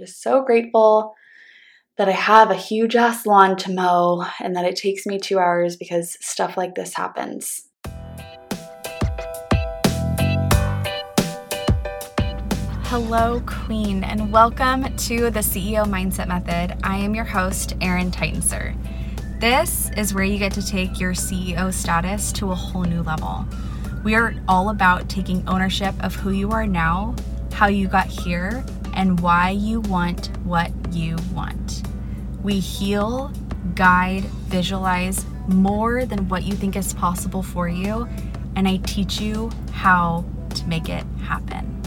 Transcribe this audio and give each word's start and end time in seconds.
just 0.00 0.22
so 0.22 0.42
grateful 0.42 1.14
that 1.98 2.08
I 2.08 2.12
have 2.12 2.50
a 2.50 2.54
huge 2.54 2.96
ass 2.96 3.26
lawn 3.26 3.54
to 3.58 3.70
mow 3.70 4.24
and 4.40 4.56
that 4.56 4.64
it 4.64 4.74
takes 4.74 5.04
me 5.04 5.18
two 5.18 5.38
hours 5.38 5.76
because 5.76 6.16
stuff 6.24 6.56
like 6.56 6.74
this 6.74 6.94
happens. 6.94 7.68
Hello, 12.84 13.42
Queen, 13.44 14.02
and 14.02 14.32
welcome 14.32 14.84
to 14.96 15.28
the 15.28 15.40
CEO 15.40 15.84
Mindset 15.84 16.28
Method. 16.28 16.78
I 16.82 16.96
am 16.96 17.14
your 17.14 17.26
host, 17.26 17.74
Erin 17.82 18.10
Titensor. 18.10 18.74
This 19.38 19.90
is 19.98 20.14
where 20.14 20.24
you 20.24 20.38
get 20.38 20.54
to 20.54 20.66
take 20.66 20.98
your 20.98 21.12
CEO 21.12 21.70
status 21.70 22.32
to 22.32 22.52
a 22.52 22.54
whole 22.54 22.84
new 22.84 23.02
level. 23.02 23.44
We 24.02 24.14
are 24.14 24.34
all 24.48 24.70
about 24.70 25.10
taking 25.10 25.46
ownership 25.46 25.94
of 26.02 26.14
who 26.14 26.30
you 26.30 26.52
are 26.52 26.66
now, 26.66 27.14
how 27.52 27.66
you 27.66 27.86
got 27.86 28.06
here, 28.06 28.64
and 29.00 29.18
why 29.20 29.48
you 29.48 29.80
want 29.80 30.26
what 30.44 30.70
you 30.92 31.16
want. 31.32 31.82
We 32.42 32.60
heal, 32.60 33.32
guide, 33.74 34.24
visualize 34.24 35.24
more 35.48 36.04
than 36.04 36.28
what 36.28 36.42
you 36.42 36.52
think 36.52 36.76
is 36.76 36.92
possible 36.92 37.42
for 37.42 37.66
you, 37.66 38.06
and 38.56 38.68
I 38.68 38.76
teach 38.76 39.18
you 39.18 39.50
how 39.72 40.26
to 40.50 40.66
make 40.68 40.90
it 40.90 41.02
happen. 41.22 41.82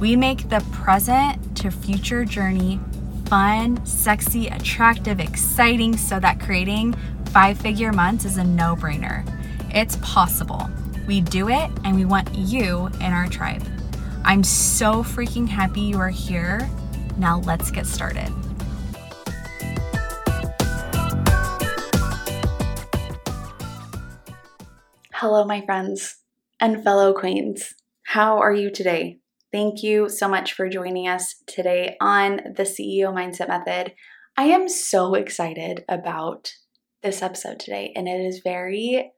We 0.00 0.16
make 0.16 0.48
the 0.48 0.58
present 0.72 1.56
to 1.58 1.70
future 1.70 2.24
journey 2.24 2.80
fun, 3.26 3.86
sexy, 3.86 4.48
attractive, 4.48 5.20
exciting 5.20 5.96
so 5.96 6.18
that 6.18 6.40
creating 6.40 6.94
five 7.26 7.56
figure 7.56 7.92
months 7.92 8.24
is 8.24 8.36
a 8.36 8.42
no 8.42 8.74
brainer. 8.74 9.24
It's 9.72 9.94
possible. 10.02 10.68
We 11.06 11.20
do 11.20 11.50
it 11.50 11.70
and 11.84 11.94
we 11.94 12.04
want 12.04 12.34
you 12.34 12.88
in 12.96 13.12
our 13.12 13.28
tribe. 13.28 13.62
I'm 14.24 14.44
so 14.44 15.02
freaking 15.02 15.48
happy 15.48 15.80
you 15.80 15.98
are 15.98 16.08
here. 16.08 16.70
Now 17.18 17.40
let's 17.40 17.72
get 17.72 17.86
started. 17.86 18.32
Hello, 25.12 25.44
my 25.44 25.62
friends 25.66 26.16
and 26.60 26.84
fellow 26.84 27.12
queens. 27.12 27.74
How 28.04 28.38
are 28.38 28.54
you 28.54 28.70
today? 28.70 29.18
Thank 29.50 29.82
you 29.82 30.08
so 30.08 30.28
much 30.28 30.52
for 30.52 30.68
joining 30.68 31.08
us 31.08 31.42
today 31.46 31.96
on 32.00 32.36
the 32.56 32.62
CEO 32.62 33.12
Mindset 33.12 33.48
Method. 33.48 33.92
I 34.36 34.44
am 34.44 34.68
so 34.68 35.14
excited 35.14 35.84
about 35.88 36.54
this 37.02 37.22
episode 37.22 37.58
today, 37.58 37.92
and 37.96 38.06
it 38.06 38.20
is 38.20 38.40
very, 38.44 39.12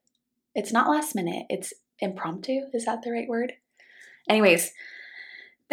it's 0.55 0.72
not 0.72 0.88
last 0.88 1.14
minute, 1.14 1.44
it's 1.50 1.75
impromptu. 2.00 2.62
Is 2.72 2.86
that 2.86 3.02
the 3.02 3.12
right 3.12 3.28
word? 3.28 3.52
Anyways, 4.28 4.72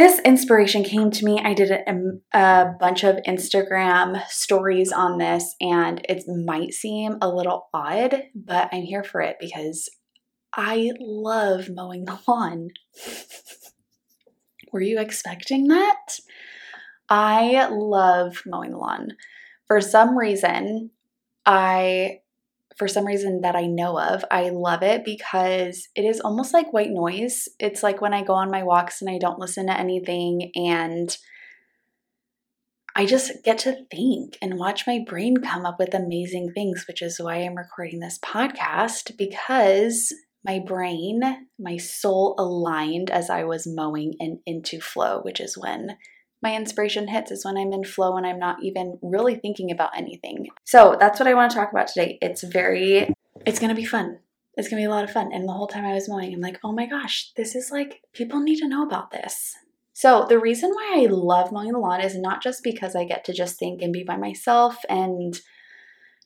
this 0.02 0.18
inspiration 0.22 0.84
came 0.84 1.12
to 1.12 1.24
me. 1.24 1.40
I 1.44 1.54
did 1.54 1.70
a, 1.70 1.88
um, 1.88 2.22
a, 2.34 2.72
bunch 2.80 3.04
of 3.04 3.18
Instagram 3.28 4.26
stories 4.28 4.92
on 4.92 5.20
this, 5.20 5.56
and 5.62 6.04
it 6.10 6.24
might 6.28 6.74
seem 6.74 7.18
a 7.22 7.30
little 7.30 7.70
odd, 7.72 8.24
but 8.34 8.70
I'm 8.72 8.82
here 8.82 9.04
for 9.04 9.22
it 9.22 9.36
because 9.40 9.90
I 10.56 10.90
love 11.00 11.70
mowing 11.72 12.06
the 12.06 12.20
lawn. 12.28 12.70
Were 14.74 14.82
you 14.82 15.00
expecting 15.00 15.68
that? 15.68 16.18
I 17.08 17.68
love 17.70 18.42
mowing 18.48 18.72
the 18.72 18.78
lawn. 18.78 19.10
For 19.68 19.82
some 19.82 20.18
reason, 20.18 20.90
I 21.46 22.22
for 22.78 22.88
some 22.88 23.06
reason 23.06 23.42
that 23.42 23.56
I 23.56 23.66
know 23.66 24.00
of, 24.00 24.24
I 24.32 24.50
love 24.50 24.84
it 24.84 25.04
because 25.04 25.88
it 25.96 26.06
is 26.06 26.20
almost 26.20 26.54
like 26.54 26.74
white 26.74 26.90
noise. 26.90 27.48
It's 27.60 27.84
like 27.84 28.02
when 28.02 28.14
I 28.14 28.24
go 28.24 28.34
on 28.34 28.52
my 28.52 28.64
walks 28.64 29.02
and 29.02 29.10
I 29.10 29.18
don't 29.18 29.40
listen 29.40 29.68
to 29.68 29.78
anything 29.78 30.52
and 30.56 31.16
I 32.96 33.06
just 33.06 33.44
get 33.44 33.60
to 33.60 33.86
think 33.90 34.38
and 34.42 34.60
watch 34.60 34.86
my 34.86 35.00
brain 35.06 35.38
come 35.38 35.66
up 35.66 35.80
with 35.80 35.94
amazing 35.94 36.52
things, 36.54 36.86
which 36.88 37.02
is 37.02 37.20
why 37.20 37.38
I'm 37.38 37.56
recording 37.56 38.00
this 38.00 38.20
podcast 38.20 39.18
because 39.18 40.14
my 40.44 40.60
brain, 40.60 41.48
my 41.60 41.78
soul 41.78 42.36
aligned 42.38 43.10
as 43.10 43.30
I 43.30 43.44
was 43.44 43.68
mowing 43.68 44.16
and 44.20 44.40
into 44.46 44.82
flow, 44.82 45.22
which 45.22 45.40
is 45.40 45.58
when 45.58 45.98
my 46.42 46.56
inspiration 46.56 47.08
hits, 47.08 47.32
is 47.32 47.46
when 47.46 47.58
I'm 47.58 47.74
in 47.74 47.84
flow 47.84 48.18
and 48.18 48.26
I'm 48.26 48.40
not 48.40 48.64
even 48.64 48.98
really 49.02 49.36
thinking 49.36 49.72
about 49.72 49.98
anything. 49.98 50.48
So 50.66 50.98
that's 51.00 51.20
what 51.20 51.28
I 51.28 51.34
want 51.34 51.52
to 51.52 51.58
talk 51.58 51.72
about 51.72 51.88
today. 51.88 52.18
It's 52.22 52.44
very, 52.44 53.14
it's 53.46 53.60
going 53.60 53.70
to 53.70 53.76
be 53.76 53.86
fun. 53.86 54.20
It's 54.56 54.68
going 54.68 54.82
to 54.82 54.88
be 54.88 54.92
a 54.92 54.94
lot 54.94 55.04
of 55.04 55.12
fun. 55.12 55.32
And 55.34 55.48
the 55.48 55.54
whole 55.54 55.68
time 55.68 55.86
I 55.86 55.94
was 55.94 56.10
mowing, 56.10 56.34
I'm 56.34 56.42
like, 56.42 56.60
oh 56.64 56.74
my 56.74 56.86
gosh, 56.86 57.32
this 57.38 57.56
is 57.56 57.72
like, 57.72 58.02
people 58.14 58.42
need 58.42 58.58
to 58.58 58.68
know 58.68 58.86
about 58.86 59.12
this. 59.12 59.56
So, 59.94 60.26
the 60.28 60.40
reason 60.40 60.72
why 60.72 61.04
I 61.04 61.06
love 61.08 61.52
mowing 61.52 61.74
the 61.74 61.78
lawn 61.78 62.02
is 62.02 62.18
not 62.18 62.42
just 62.42 62.64
because 62.64 62.96
I 62.96 63.04
get 63.04 63.26
to 63.26 63.34
just 63.34 63.60
think 63.60 63.82
and 63.82 63.94
be 63.94 64.04
by 64.04 64.18
myself 64.18 64.78
and 64.90 65.40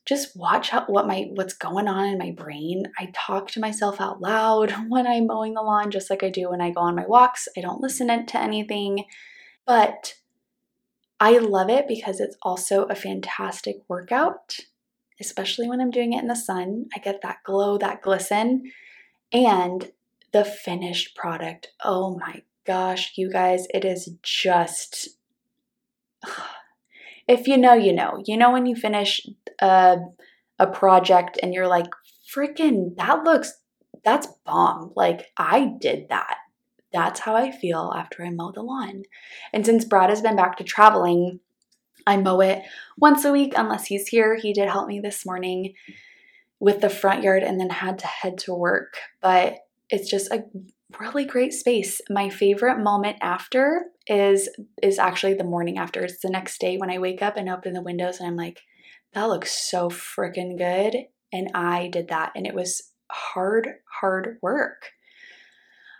just 0.05 0.37
watch 0.37 0.69
how, 0.69 0.85
what 0.85 1.07
my 1.07 1.29
what's 1.33 1.53
going 1.53 1.87
on 1.87 2.05
in 2.05 2.17
my 2.17 2.31
brain. 2.31 2.83
I 2.99 3.11
talk 3.13 3.49
to 3.51 3.59
myself 3.59 3.99
out 3.99 4.21
loud 4.21 4.71
when 4.87 5.07
I'm 5.07 5.27
mowing 5.27 5.55
the 5.55 5.61
lawn, 5.61 5.91
just 5.91 6.09
like 6.09 6.23
I 6.23 6.29
do 6.29 6.51
when 6.51 6.61
I 6.61 6.71
go 6.71 6.81
on 6.81 6.95
my 6.95 7.05
walks. 7.07 7.47
I 7.57 7.61
don't 7.61 7.81
listen 7.81 8.07
to 8.25 8.39
anything, 8.39 9.05
but 9.65 10.15
I 11.19 11.37
love 11.37 11.69
it 11.69 11.87
because 11.87 12.19
it's 12.19 12.37
also 12.41 12.83
a 12.83 12.95
fantastic 12.95 13.77
workout, 13.87 14.57
especially 15.19 15.67
when 15.67 15.81
I'm 15.81 15.91
doing 15.91 16.13
it 16.13 16.21
in 16.21 16.27
the 16.27 16.35
sun. 16.35 16.85
I 16.95 16.99
get 16.99 17.21
that 17.21 17.43
glow, 17.43 17.77
that 17.77 18.01
glisten, 18.01 18.71
and 19.31 19.91
the 20.33 20.43
finished 20.43 21.15
product. 21.15 21.69
Oh 21.83 22.17
my 22.17 22.43
gosh, 22.65 23.13
you 23.15 23.31
guys, 23.31 23.67
it 23.73 23.85
is 23.85 24.09
just 24.21 25.09
if 27.27 27.47
you 27.47 27.57
know, 27.57 27.73
you 27.73 27.93
know. 27.93 28.21
You 28.25 28.37
know 28.37 28.51
when 28.51 28.65
you 28.65 28.75
finish 28.75 29.21
a, 29.61 29.97
a 30.59 30.67
project 30.67 31.39
and 31.41 31.53
you're 31.53 31.67
like, 31.67 31.87
freaking, 32.33 32.95
that 32.97 33.23
looks, 33.23 33.53
that's 34.03 34.27
bomb. 34.45 34.91
Like, 34.95 35.27
I 35.37 35.73
did 35.79 36.09
that. 36.09 36.37
That's 36.93 37.21
how 37.21 37.35
I 37.35 37.51
feel 37.51 37.93
after 37.95 38.23
I 38.23 38.29
mow 38.29 38.51
the 38.51 38.61
lawn. 38.61 39.03
And 39.51 39.65
since 39.65 39.85
Brad 39.85 40.09
has 40.09 40.21
been 40.21 40.35
back 40.35 40.57
to 40.57 40.63
traveling, 40.63 41.39
I 42.07 42.17
mow 42.17 42.39
it 42.41 42.63
once 42.97 43.25
a 43.25 43.31
week 43.31 43.53
unless 43.55 43.87
he's 43.87 44.07
here. 44.07 44.35
He 44.35 44.53
did 44.53 44.69
help 44.69 44.87
me 44.87 44.99
this 44.99 45.25
morning 45.25 45.73
with 46.59 46.81
the 46.81 46.89
front 46.89 47.23
yard 47.23 47.43
and 47.43 47.59
then 47.59 47.69
had 47.69 47.99
to 47.99 48.07
head 48.07 48.37
to 48.39 48.53
work. 48.53 48.97
But 49.21 49.57
it's 49.89 50.09
just 50.09 50.31
a 50.31 50.45
really 50.99 51.25
great 51.25 51.53
space. 51.53 52.01
My 52.09 52.29
favorite 52.29 52.79
moment 52.79 53.17
after 53.21 53.85
is 54.07 54.49
is 54.81 54.99
actually 54.99 55.33
the 55.33 55.43
morning 55.43 55.77
after. 55.77 56.03
It's 56.03 56.21
the 56.21 56.29
next 56.29 56.59
day 56.59 56.77
when 56.77 56.91
I 56.91 56.99
wake 56.99 57.21
up 57.21 57.37
and 57.37 57.49
open 57.49 57.73
the 57.73 57.81
windows 57.81 58.19
and 58.19 58.27
I'm 58.27 58.35
like, 58.35 58.61
that 59.13 59.25
looks 59.25 59.51
so 59.51 59.89
freaking 59.89 60.57
good. 60.57 61.05
And 61.33 61.49
I 61.53 61.87
did 61.87 62.09
that 62.09 62.31
and 62.35 62.45
it 62.45 62.53
was 62.53 62.91
hard, 63.11 63.69
hard 63.99 64.37
work. 64.41 64.91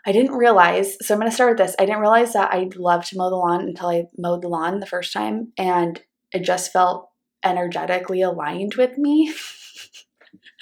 I 0.05 0.11
didn't 0.11 0.35
realize, 0.35 0.97
so 1.01 1.13
I'm 1.13 1.19
going 1.19 1.29
to 1.29 1.35
start 1.35 1.57
with 1.57 1.65
this. 1.65 1.75
I 1.79 1.85
didn't 1.85 2.01
realize 2.01 2.33
that 2.33 2.53
I'd 2.53 2.75
love 2.75 3.05
to 3.07 3.17
mow 3.17 3.29
the 3.29 3.35
lawn 3.35 3.61
until 3.61 3.87
I 3.87 4.05
mowed 4.17 4.43
the 4.43 4.47
lawn 4.47 4.79
the 4.79 4.85
first 4.85 5.11
time 5.11 5.51
and 5.57 5.99
it 6.31 6.43
just 6.43 6.71
felt 6.71 7.09
energetically 7.43 8.21
aligned 8.21 8.75
with 8.75 8.97
me. 8.97 9.33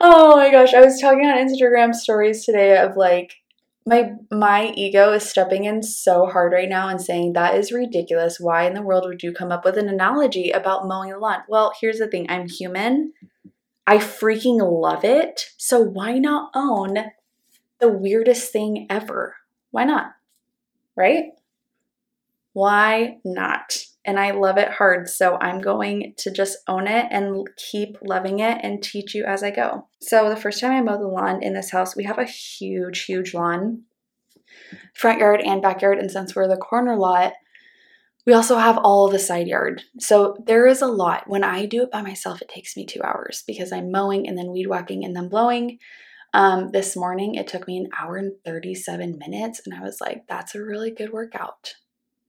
oh 0.00 0.36
my 0.36 0.50
gosh, 0.50 0.74
I 0.74 0.80
was 0.80 1.00
talking 1.00 1.26
on 1.26 1.38
Instagram 1.38 1.94
stories 1.94 2.44
today 2.44 2.76
of 2.76 2.96
like 2.96 3.34
my 3.86 4.12
my 4.30 4.72
ego 4.76 5.12
is 5.12 5.28
stepping 5.28 5.64
in 5.64 5.82
so 5.82 6.26
hard 6.26 6.52
right 6.52 6.68
now 6.68 6.88
and 6.88 7.00
saying 7.00 7.32
that 7.32 7.54
is 7.54 7.72
ridiculous. 7.72 8.38
Why 8.38 8.66
in 8.66 8.74
the 8.74 8.82
world 8.82 9.04
would 9.06 9.22
you 9.22 9.32
come 9.32 9.50
up 9.50 9.64
with 9.64 9.78
an 9.78 9.88
analogy 9.88 10.50
about 10.50 10.86
mowing 10.86 11.10
the 11.10 11.18
lawn? 11.18 11.40
Well, 11.48 11.72
here's 11.80 11.98
the 11.98 12.06
thing. 12.06 12.26
I'm 12.28 12.48
human. 12.48 13.12
I 13.86 13.96
freaking 13.96 14.60
love 14.60 15.04
it. 15.04 15.46
So 15.56 15.80
why 15.80 16.18
not 16.18 16.50
own 16.54 16.98
the 17.80 17.88
weirdest 17.88 18.52
thing 18.52 18.86
ever? 18.90 19.36
Why 19.70 19.84
not? 19.84 20.12
Right? 20.96 21.26
Why 22.52 23.18
not? 23.24 23.78
And 24.04 24.18
I 24.18 24.30
love 24.30 24.56
it 24.56 24.70
hard. 24.70 25.08
So 25.08 25.36
I'm 25.40 25.60
going 25.60 26.14
to 26.16 26.30
just 26.32 26.58
own 26.66 26.88
it 26.88 27.06
and 27.10 27.46
keep 27.56 27.98
loving 28.02 28.38
it 28.38 28.58
and 28.62 28.82
teach 28.82 29.14
you 29.14 29.24
as 29.24 29.42
I 29.42 29.50
go. 29.50 29.86
So 30.00 30.28
the 30.28 30.36
first 30.36 30.60
time 30.60 30.72
I 30.72 30.80
mowed 30.80 31.00
the 31.00 31.06
lawn 31.06 31.42
in 31.42 31.54
this 31.54 31.70
house, 31.70 31.94
we 31.94 32.04
have 32.04 32.18
a 32.18 32.24
huge, 32.24 33.04
huge 33.04 33.34
lawn, 33.34 33.82
front 34.94 35.20
yard 35.20 35.42
and 35.44 35.60
backyard. 35.60 35.98
And 35.98 36.10
since 36.10 36.34
we're 36.34 36.48
the 36.48 36.56
corner 36.56 36.96
lot, 36.96 37.34
we 38.26 38.32
also 38.32 38.58
have 38.58 38.78
all 38.78 39.08
the 39.08 39.18
side 39.18 39.46
yard. 39.46 39.82
So 40.00 40.36
there 40.46 40.66
is 40.66 40.82
a 40.82 40.86
lot. 40.86 41.24
When 41.28 41.44
I 41.44 41.66
do 41.66 41.82
it 41.82 41.90
by 41.90 42.02
myself, 42.02 42.42
it 42.42 42.48
takes 42.48 42.76
me 42.76 42.84
two 42.84 43.02
hours 43.02 43.42
because 43.46 43.72
I'm 43.72 43.90
mowing 43.92 44.26
and 44.26 44.36
then 44.36 44.52
weed 44.52 44.66
whacking 44.66 45.04
and 45.04 45.14
then 45.14 45.28
blowing. 45.28 45.78
Um, 46.34 46.70
this 46.72 46.94
morning, 46.94 47.34
it 47.34 47.46
took 47.46 47.66
me 47.66 47.78
an 47.78 47.88
hour 47.98 48.16
and 48.16 48.32
37 48.44 49.18
minutes. 49.18 49.62
And 49.64 49.74
I 49.74 49.80
was 49.80 50.00
like, 50.00 50.26
that's 50.28 50.54
a 50.54 50.62
really 50.62 50.90
good 50.90 51.12
workout. 51.12 51.74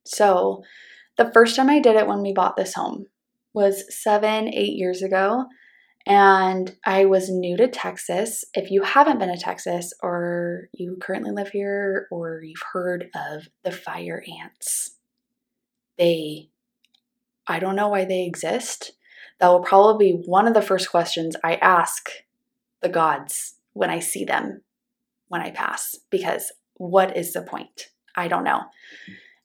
So, 0.06 0.64
the 1.18 1.32
first 1.34 1.56
time 1.56 1.70
I 1.70 1.80
did 1.80 1.98
it 1.98 2.08
when 2.08 2.22
we 2.22 2.34
bought 2.34 2.56
this 2.56 2.76
home 2.76 3.08
was 3.54 3.84
seven, 3.94 4.48
eight 4.48 4.74
years 4.74 5.02
ago. 5.02 5.46
And 6.06 6.76
I 6.86 7.06
was 7.06 7.30
new 7.30 7.58
to 7.58 7.68
Texas. 7.68 8.46
If 8.54 8.72
you 8.72 8.84
haven't 8.84 9.20
been 9.20 9.36
to 9.36 9.38
Texas 9.38 9.94
or 10.02 10.70
you 10.74 10.98
currently 11.02 11.32
live 11.32 11.50
here 11.50 12.08
or 12.10 12.42
you've 12.42 12.64
heard 12.72 13.10
of 13.14 13.50
the 13.64 13.72
fire 13.72 14.24
ants, 14.42 14.96
they 15.98 16.50
I 17.48 17.60
don't 17.60 17.76
know 17.76 17.90
why 17.90 18.06
they 18.06 18.26
exist. 18.26 18.94
That 19.40 19.50
will 19.50 19.62
probably 19.62 20.14
be 20.14 20.24
one 20.26 20.48
of 20.48 20.54
the 20.54 20.62
first 20.62 20.90
questions 20.90 21.36
I 21.44 21.56
ask 21.56 22.10
the 22.82 22.90
gods 22.90 23.56
when 23.80 23.90
I 23.90 24.00
see 24.00 24.26
them 24.26 24.62
when 25.30 25.42
I 25.42 25.52
pass, 25.52 25.96
because 26.10 26.52
what 26.76 27.16
is 27.16 27.32
the 27.32 27.42
point? 27.42 27.88
I 28.16 28.28
don't 28.28 28.44
know. 28.44 28.62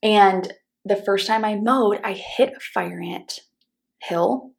And 0.02 0.52
the 0.84 0.96
first 0.96 1.28
time 1.28 1.44
I 1.44 1.54
mowed, 1.54 2.00
I 2.02 2.12
hit 2.14 2.52
a 2.56 2.60
fire 2.60 3.00
ant 3.00 3.40
hill 4.02 4.50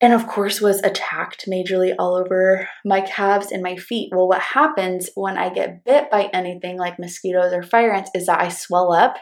and 0.00 0.14
of 0.14 0.26
course 0.26 0.60
was 0.60 0.82
attacked 0.82 1.46
majorly 1.46 1.94
all 1.98 2.14
over 2.14 2.68
my 2.84 3.02
calves 3.02 3.52
and 3.52 3.62
my 3.62 3.76
feet. 3.76 4.10
Well, 4.12 4.28
what 4.28 4.40
happens 4.40 5.10
when 5.14 5.36
I 5.36 5.52
get 5.52 5.84
bit 5.84 6.10
by 6.10 6.30
anything 6.32 6.78
like 6.78 6.98
mosquitoes 6.98 7.52
or 7.52 7.62
fire 7.62 7.92
ants 7.92 8.10
is 8.14 8.26
that 8.26 8.40
I 8.40 8.48
swell 8.48 8.92
up. 8.92 9.18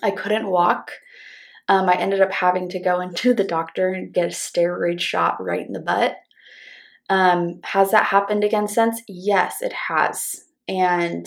I 0.00 0.12
couldn't 0.12 0.48
walk. 0.48 0.92
Um, 1.68 1.88
I 1.88 1.94
ended 1.94 2.20
up 2.20 2.32
having 2.32 2.68
to 2.70 2.80
go 2.80 3.00
into 3.02 3.34
the 3.34 3.44
doctor 3.44 3.88
and 3.88 4.14
get 4.14 4.26
a 4.26 4.28
steroid 4.28 5.00
shot 5.00 5.42
right 5.42 5.66
in 5.66 5.72
the 5.72 5.80
butt. 5.80 6.16
Um, 7.08 7.60
has 7.64 7.90
that 7.90 8.06
happened 8.06 8.44
again 8.44 8.68
since? 8.68 9.02
Yes, 9.08 9.62
it 9.62 9.72
has. 9.88 10.44
And 10.66 11.26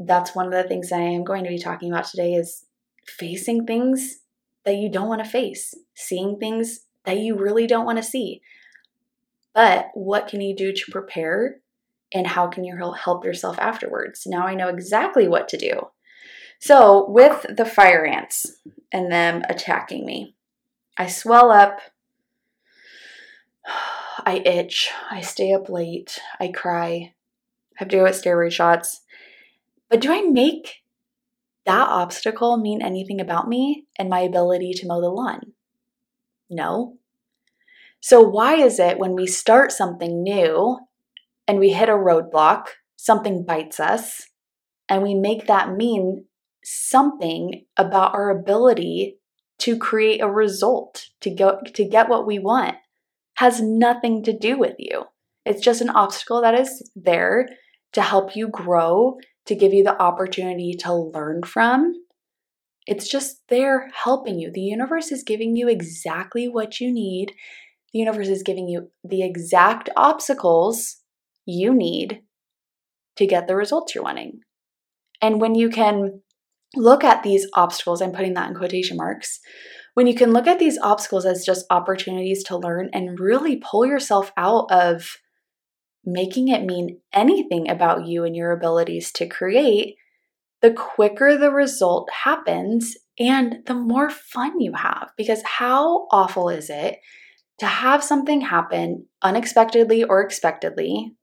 that's 0.00 0.34
one 0.34 0.46
of 0.46 0.52
the 0.52 0.66
things 0.68 0.92
I 0.92 0.98
am 0.98 1.24
going 1.24 1.44
to 1.44 1.50
be 1.50 1.58
talking 1.58 1.92
about 1.92 2.06
today 2.06 2.34
is 2.34 2.64
facing 3.06 3.66
things 3.66 4.20
that 4.64 4.76
you 4.76 4.90
don't 4.90 5.08
want 5.08 5.24
to 5.24 5.30
face, 5.30 5.74
seeing 5.94 6.38
things 6.38 6.80
that 7.04 7.18
you 7.18 7.36
really 7.36 7.66
don't 7.66 7.86
want 7.86 7.98
to 7.98 8.04
see. 8.04 8.40
But 9.54 9.88
what 9.94 10.28
can 10.28 10.40
you 10.40 10.54
do 10.54 10.72
to 10.72 10.92
prepare 10.92 11.56
and 12.14 12.26
how 12.26 12.46
can 12.46 12.64
you 12.64 12.76
help 12.76 13.24
yourself 13.24 13.58
afterwards? 13.58 14.22
Now 14.26 14.46
I 14.46 14.54
know 14.54 14.68
exactly 14.68 15.28
what 15.28 15.48
to 15.48 15.56
do. 15.56 15.88
So, 16.60 17.08
with 17.08 17.46
the 17.56 17.64
fire 17.64 18.04
ants 18.04 18.46
and 18.92 19.12
them 19.12 19.42
attacking 19.48 20.04
me, 20.04 20.34
I 20.96 21.06
swell 21.06 21.52
up, 21.52 21.78
I 24.24 24.36
itch, 24.44 24.90
I 25.10 25.20
stay 25.20 25.52
up 25.52 25.68
late, 25.68 26.18
I 26.40 26.48
cry, 26.48 26.88
I 26.88 27.14
have 27.76 27.88
to 27.88 27.96
go 27.96 28.04
get 28.06 28.14
steroid 28.14 28.52
shots. 28.52 29.02
But 29.88 30.00
do 30.00 30.12
I 30.12 30.22
make 30.22 30.82
that 31.64 31.88
obstacle 31.88 32.56
mean 32.56 32.82
anything 32.82 33.20
about 33.20 33.48
me 33.48 33.86
and 33.98 34.08
my 34.08 34.20
ability 34.20 34.72
to 34.74 34.86
mow 34.86 35.00
the 35.00 35.08
lawn? 35.08 35.52
No. 36.50 36.96
So, 38.00 38.20
why 38.20 38.54
is 38.54 38.78
it 38.78 38.98
when 38.98 39.14
we 39.14 39.26
start 39.26 39.72
something 39.72 40.22
new 40.22 40.78
and 41.46 41.58
we 41.58 41.70
hit 41.70 41.88
a 41.88 41.92
roadblock, 41.92 42.66
something 42.96 43.44
bites 43.44 43.80
us, 43.80 44.28
and 44.88 45.02
we 45.02 45.14
make 45.14 45.46
that 45.46 45.74
mean 45.74 46.24
something 46.62 47.64
about 47.76 48.14
our 48.14 48.30
ability 48.30 49.18
to 49.58 49.76
create 49.76 50.20
a 50.20 50.30
result, 50.30 51.06
to 51.20 51.30
go 51.30 51.60
to 51.74 51.84
get 51.84 52.08
what 52.08 52.26
we 52.26 52.38
want, 52.38 52.76
has 53.38 53.60
nothing 53.60 54.20
to 54.24 54.36
do 54.36 54.58
with 54.58 54.74
you. 54.78 55.04
It's 55.44 55.62
just 55.62 55.80
an 55.80 55.90
obstacle 55.90 56.42
that 56.42 56.58
is 56.58 56.90
there 56.96 57.48
to 57.92 58.02
help 58.02 58.34
you 58.34 58.48
grow, 58.48 59.18
to 59.46 59.54
give 59.54 59.72
you 59.72 59.84
the 59.84 60.00
opportunity 60.02 60.74
to 60.80 60.92
learn 60.92 61.44
from. 61.44 61.94
It's 62.84 63.08
just 63.08 63.42
there 63.48 63.90
helping 63.94 64.40
you. 64.40 64.50
The 64.52 64.60
universe 64.62 65.12
is 65.12 65.22
giving 65.22 65.54
you 65.54 65.68
exactly 65.68 66.48
what 66.48 66.80
you 66.80 66.92
need. 66.92 67.32
The 67.92 68.00
universe 68.00 68.26
is 68.26 68.42
giving 68.42 68.66
you 68.66 68.90
the 69.04 69.22
exact 69.22 69.88
obstacles 69.96 70.96
you 71.46 71.72
need 71.72 72.22
to 73.18 73.24
get 73.24 73.46
the 73.46 73.54
results 73.54 73.94
you're 73.94 74.02
wanting. 74.02 74.40
And 75.22 75.40
when 75.40 75.54
you 75.54 75.70
can 75.70 76.22
look 76.74 77.04
at 77.04 77.22
these 77.22 77.46
obstacles, 77.54 78.02
I'm 78.02 78.10
putting 78.10 78.34
that 78.34 78.48
in 78.48 78.56
quotation 78.56 78.96
marks, 78.96 79.38
when 79.98 80.06
you 80.06 80.14
can 80.14 80.32
look 80.32 80.46
at 80.46 80.60
these 80.60 80.78
obstacles 80.78 81.26
as 81.26 81.44
just 81.44 81.66
opportunities 81.70 82.44
to 82.44 82.56
learn 82.56 82.88
and 82.92 83.18
really 83.18 83.56
pull 83.56 83.84
yourself 83.84 84.30
out 84.36 84.70
of 84.70 85.16
making 86.04 86.46
it 86.46 86.62
mean 86.64 87.00
anything 87.12 87.68
about 87.68 88.06
you 88.06 88.22
and 88.22 88.36
your 88.36 88.52
abilities 88.52 89.10
to 89.10 89.26
create, 89.26 89.96
the 90.62 90.70
quicker 90.70 91.36
the 91.36 91.50
result 91.50 92.08
happens 92.22 92.96
and 93.18 93.56
the 93.66 93.74
more 93.74 94.08
fun 94.08 94.60
you 94.60 94.72
have. 94.72 95.10
Because 95.16 95.42
how 95.42 96.06
awful 96.12 96.48
is 96.48 96.70
it 96.70 97.00
to 97.58 97.66
have 97.66 98.04
something 98.04 98.42
happen 98.42 99.06
unexpectedly 99.20 100.04
or 100.04 100.20
expectedly 100.22 101.16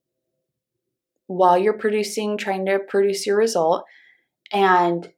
while 1.28 1.58
you're 1.58 1.78
producing, 1.78 2.38
trying 2.38 2.66
to 2.66 2.80
produce 2.80 3.26
your 3.26 3.38
result? 3.38 3.86
And 4.52 5.14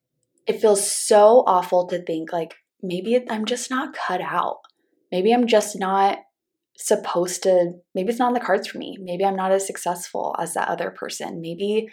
it 0.45 0.61
feels 0.61 0.87
so 0.87 1.43
awful 1.47 1.87
to 1.87 2.03
think 2.03 2.31
like 2.31 2.53
maybe 2.81 3.23
I'm 3.29 3.45
just 3.45 3.69
not 3.69 3.95
cut 3.95 4.21
out. 4.21 4.57
Maybe 5.11 5.33
I'm 5.33 5.47
just 5.47 5.79
not 5.79 6.19
supposed 6.77 7.43
to, 7.43 7.73
maybe 7.95 8.09
it's 8.09 8.19
not 8.19 8.29
in 8.29 8.33
the 8.33 8.39
cards 8.39 8.67
for 8.67 8.77
me. 8.77 8.97
Maybe 9.01 9.25
I'm 9.25 9.35
not 9.35 9.51
as 9.51 9.65
successful 9.65 10.35
as 10.39 10.53
that 10.53 10.69
other 10.69 10.91
person. 10.91 11.41
Maybe 11.41 11.89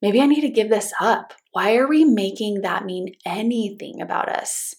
maybe 0.00 0.20
I 0.20 0.26
need 0.26 0.40
to 0.40 0.48
give 0.48 0.68
this 0.68 0.92
up. 1.00 1.34
Why 1.52 1.76
are 1.76 1.88
we 1.88 2.04
making 2.04 2.62
that 2.62 2.84
mean 2.84 3.14
anything 3.24 4.00
about 4.00 4.28
us? 4.28 4.74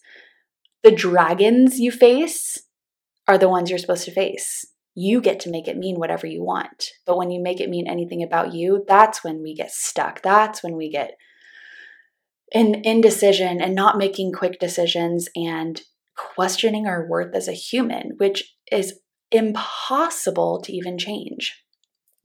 The 0.83 0.91
dragons 0.91 1.79
you 1.79 1.91
face 1.91 2.61
are 3.27 3.37
the 3.37 3.47
ones 3.47 3.69
you're 3.69 3.79
supposed 3.79 4.03
to 4.05 4.11
face. 4.11 4.65
You 4.95 5.21
get 5.21 5.39
to 5.41 5.49
make 5.49 5.67
it 5.67 5.77
mean 5.77 5.97
whatever 5.97 6.27
you 6.27 6.43
want. 6.43 6.89
But 7.05 7.17
when 7.17 7.31
you 7.31 7.41
make 7.41 7.61
it 7.61 7.69
mean 7.69 7.87
anything 7.87 8.21
about 8.21 8.53
you, 8.53 8.83
that's 8.87 9.23
when 9.23 9.41
we 9.41 9.55
get 9.55 9.71
stuck. 9.71 10.21
That's 10.21 10.61
when 10.61 10.75
we 10.75 10.89
get 10.91 11.15
in 12.53 12.81
indecision 12.83 13.61
and 13.61 13.75
not 13.75 13.97
making 13.97 14.31
quick 14.31 14.59
decisions 14.59 15.27
and 15.35 15.81
questioning 16.15 16.87
our 16.87 17.07
worth 17.09 17.35
as 17.35 17.47
a 17.47 17.53
human, 17.53 18.13
which 18.17 18.55
is 18.71 18.99
impossible 19.31 20.61
to 20.61 20.71
even 20.71 20.97
change. 20.97 21.59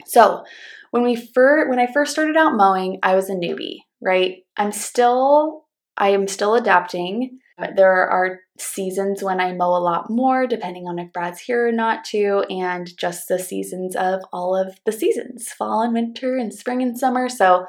So, 0.06 0.44
when 0.90 1.02
we 1.02 1.16
first 1.16 1.68
when 1.68 1.78
I 1.78 1.90
first 1.92 2.12
started 2.12 2.36
out 2.36 2.54
mowing, 2.54 2.98
I 3.02 3.14
was 3.14 3.28
a 3.28 3.34
newbie, 3.34 3.78
right? 4.00 4.36
I'm 4.56 4.72
still 4.72 5.64
I 5.96 6.10
am 6.10 6.28
still 6.28 6.54
adapting. 6.54 7.38
There 7.74 8.08
are 8.08 8.38
seasons 8.58 9.22
when 9.22 9.40
I 9.40 9.52
mow 9.52 9.76
a 9.76 9.82
lot 9.82 10.08
more, 10.10 10.46
depending 10.46 10.86
on 10.86 11.00
if 11.00 11.12
Brad's 11.12 11.40
here 11.40 11.66
or 11.66 11.72
not, 11.72 12.04
too, 12.04 12.44
and 12.48 12.88
just 12.96 13.26
the 13.26 13.38
seasons 13.38 13.96
of 13.96 14.20
all 14.32 14.56
of 14.56 14.78
the 14.86 14.92
seasons 14.92 15.48
fall 15.48 15.82
and 15.82 15.92
winter 15.92 16.36
and 16.36 16.54
spring 16.54 16.82
and 16.82 16.96
summer. 16.96 17.28
So 17.28 17.66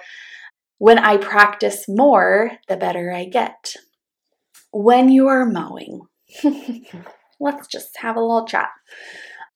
when 0.80 0.98
I 0.98 1.18
practice 1.18 1.86
more, 1.88 2.52
the 2.68 2.78
better 2.78 3.12
I 3.12 3.26
get. 3.26 3.76
When 4.72 5.10
you 5.10 5.28
are 5.28 5.46
mowing, 5.46 6.02
let's 7.40 7.68
just 7.68 7.98
have 7.98 8.16
a 8.16 8.21
little 8.21 8.45
chat. 8.45 8.69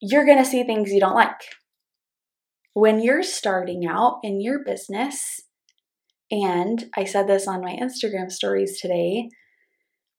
You're 0.02 0.26
going 0.26 0.38
to 0.38 0.50
see 0.50 0.64
things 0.64 0.92
you 0.92 1.00
don't 1.00 1.16
like. 1.16 1.42
When 2.74 3.02
you're 3.02 3.24
starting 3.24 3.86
out 3.88 4.20
in 4.22 4.42
your 4.42 4.64
business, 4.66 5.40
and 6.30 6.90
I 6.98 7.06
said 7.06 7.28
this 7.28 7.48
on 7.48 7.62
my 7.62 7.78
Instagram 7.82 8.30
stories 8.30 8.82
today, 8.82 9.30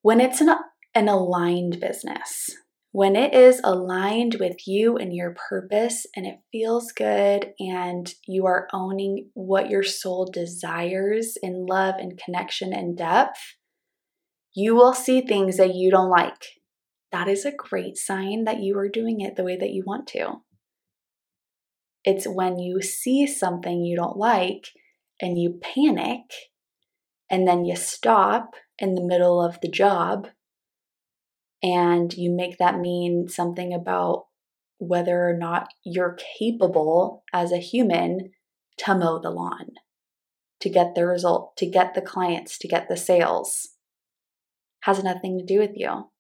when 0.01 0.21
it's 0.21 0.41
an, 0.41 0.55
an 0.95 1.09
aligned 1.09 1.81
business, 1.81 2.51
when 2.95 3.17
it 3.17 3.35
is 3.35 3.61
aligned 3.65 4.37
with 4.39 4.69
you 4.69 4.97
and 4.97 5.13
your 5.13 5.35
purpose 5.49 6.07
and 6.15 6.25
it 6.25 6.39
feels 6.53 6.93
good 6.93 7.53
and 7.59 8.15
you 8.29 8.47
are 8.47 8.69
owning 8.73 9.29
what 9.35 9.69
your 9.69 9.83
soul 9.83 10.31
desires 10.33 11.37
in 11.43 11.67
love 11.67 11.97
and 11.99 12.17
connection 12.17 12.73
and 12.73 12.97
depth, 12.97 13.57
you 14.55 14.77
will 14.77 14.93
see 14.93 15.21
things 15.21 15.57
that 15.57 15.75
you 15.75 15.91
don't 15.91 16.09
like. 16.09 16.61
That 17.11 17.27
is 17.27 17.45
a 17.45 17.51
great 17.51 17.97
sign 17.97 18.45
that 18.45 18.61
you 18.61 18.79
are 18.79 18.89
doing 18.89 19.21
it 19.21 19.35
the 19.35 19.43
way 19.43 19.57
that 19.57 19.73
you 19.73 19.83
want 19.85 20.07
to. 20.11 20.35
It's 22.05 22.29
when 22.29 22.61
you 22.61 22.81
see 22.81 23.27
something 23.27 23.85
you 23.85 23.97
don't 23.97 24.17
like 24.17 24.69
and 25.21 25.37
you 25.37 25.59
panic 25.61 26.21
and 27.29 27.49
then 27.49 27.65
you 27.65 27.75
stop 27.75 28.55
in 28.79 28.95
the 28.95 29.03
middle 29.03 29.45
of 29.45 29.61
the 29.63 29.69
job 29.69 30.29
and 31.65 32.13
you 32.13 32.31
make 32.31 32.59
that 32.59 32.79
mean 32.79 33.27
something 33.27 33.73
about 33.73 34.27
whether 34.77 35.27
or 35.27 35.35
not 35.35 35.69
you're 35.83 36.19
capable 36.39 37.25
as 37.33 37.53
a 37.53 37.59
human 37.59 38.33
to 38.77 38.95
mow 38.95 39.19
the 39.19 39.31
lawn, 39.31 39.71
to 40.61 40.69
get 40.69 40.95
the 40.95 41.07
result, 41.07 41.57
to 41.57 41.67
get 41.67 41.95
the 41.95 42.03
clients, 42.03 42.59
to 42.59 42.69
get 42.69 42.89
the 42.91 42.99
sales. 42.99 43.71
Has 44.83 45.03
nothing 45.03 45.39
to 45.39 45.45
do 45.45 45.59
with 45.59 45.71
you. 45.75 46.11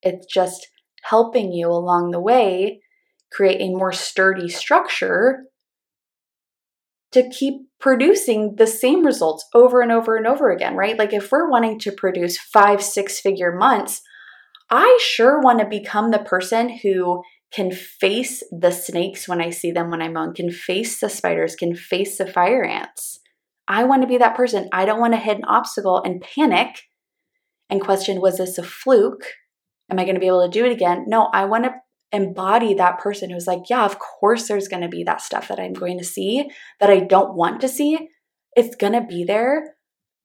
It's 0.00 0.26
just 0.26 0.68
helping 1.02 1.52
you 1.52 1.68
along 1.68 2.10
the 2.10 2.20
way 2.20 2.80
create 3.30 3.60
a 3.60 3.74
more 3.74 3.92
sturdy 3.92 4.48
structure 4.48 5.44
to 7.12 7.28
keep 7.28 7.66
producing 7.78 8.54
the 8.56 8.66
same 8.66 9.04
results 9.04 9.44
over 9.54 9.82
and 9.82 9.92
over 9.92 10.16
and 10.16 10.26
over 10.26 10.50
again, 10.50 10.76
right? 10.76 10.98
Like 10.98 11.12
if 11.12 11.30
we're 11.30 11.50
wanting 11.50 11.78
to 11.80 11.92
produce 11.92 12.38
five, 12.38 12.82
six 12.82 13.20
figure 13.20 13.54
months, 13.54 14.00
I 14.70 14.98
sure 15.02 15.40
want 15.40 15.60
to 15.60 15.66
become 15.66 16.10
the 16.10 16.18
person 16.18 16.68
who 16.68 17.22
can 17.52 17.70
face 17.70 18.42
the 18.50 18.72
snakes 18.72 19.28
when 19.28 19.40
I 19.40 19.50
see 19.50 19.70
them 19.70 19.90
when 19.90 20.02
I'm 20.02 20.16
on, 20.16 20.34
can 20.34 20.50
face 20.50 20.98
the 20.98 21.08
spiders, 21.08 21.54
can 21.54 21.76
face 21.76 22.18
the 22.18 22.26
fire 22.26 22.64
ants. 22.64 23.20
I 23.68 23.84
want 23.84 24.02
to 24.02 24.08
be 24.08 24.18
that 24.18 24.36
person. 24.36 24.68
I 24.72 24.84
don't 24.84 25.00
want 25.00 25.14
to 25.14 25.20
hit 25.20 25.38
an 25.38 25.44
obstacle 25.44 26.02
and 26.02 26.20
panic 26.20 26.82
and 27.70 27.80
question 27.80 28.20
was 28.20 28.38
this 28.38 28.58
a 28.58 28.62
fluke? 28.62 29.24
Am 29.90 29.98
I 29.98 30.04
going 30.04 30.14
to 30.14 30.20
be 30.20 30.26
able 30.26 30.44
to 30.44 30.50
do 30.50 30.64
it 30.64 30.72
again? 30.72 31.04
No, 31.06 31.28
I 31.32 31.44
want 31.44 31.64
to 31.64 31.74
embody 32.12 32.74
that 32.74 32.98
person 32.98 33.30
who's 33.30 33.46
like, 33.46 33.62
yeah, 33.68 33.84
of 33.84 33.98
course 33.98 34.48
there's 34.48 34.68
going 34.68 34.82
to 34.82 34.88
be 34.88 35.04
that 35.04 35.20
stuff 35.20 35.48
that 35.48 35.58
I'm 35.58 35.72
going 35.72 35.98
to 35.98 36.04
see 36.04 36.50
that 36.80 36.90
I 36.90 37.00
don't 37.00 37.34
want 37.34 37.60
to 37.62 37.68
see. 37.68 38.08
It's 38.56 38.76
going 38.76 38.92
to 38.92 39.00
be 39.00 39.24
there. 39.24 39.74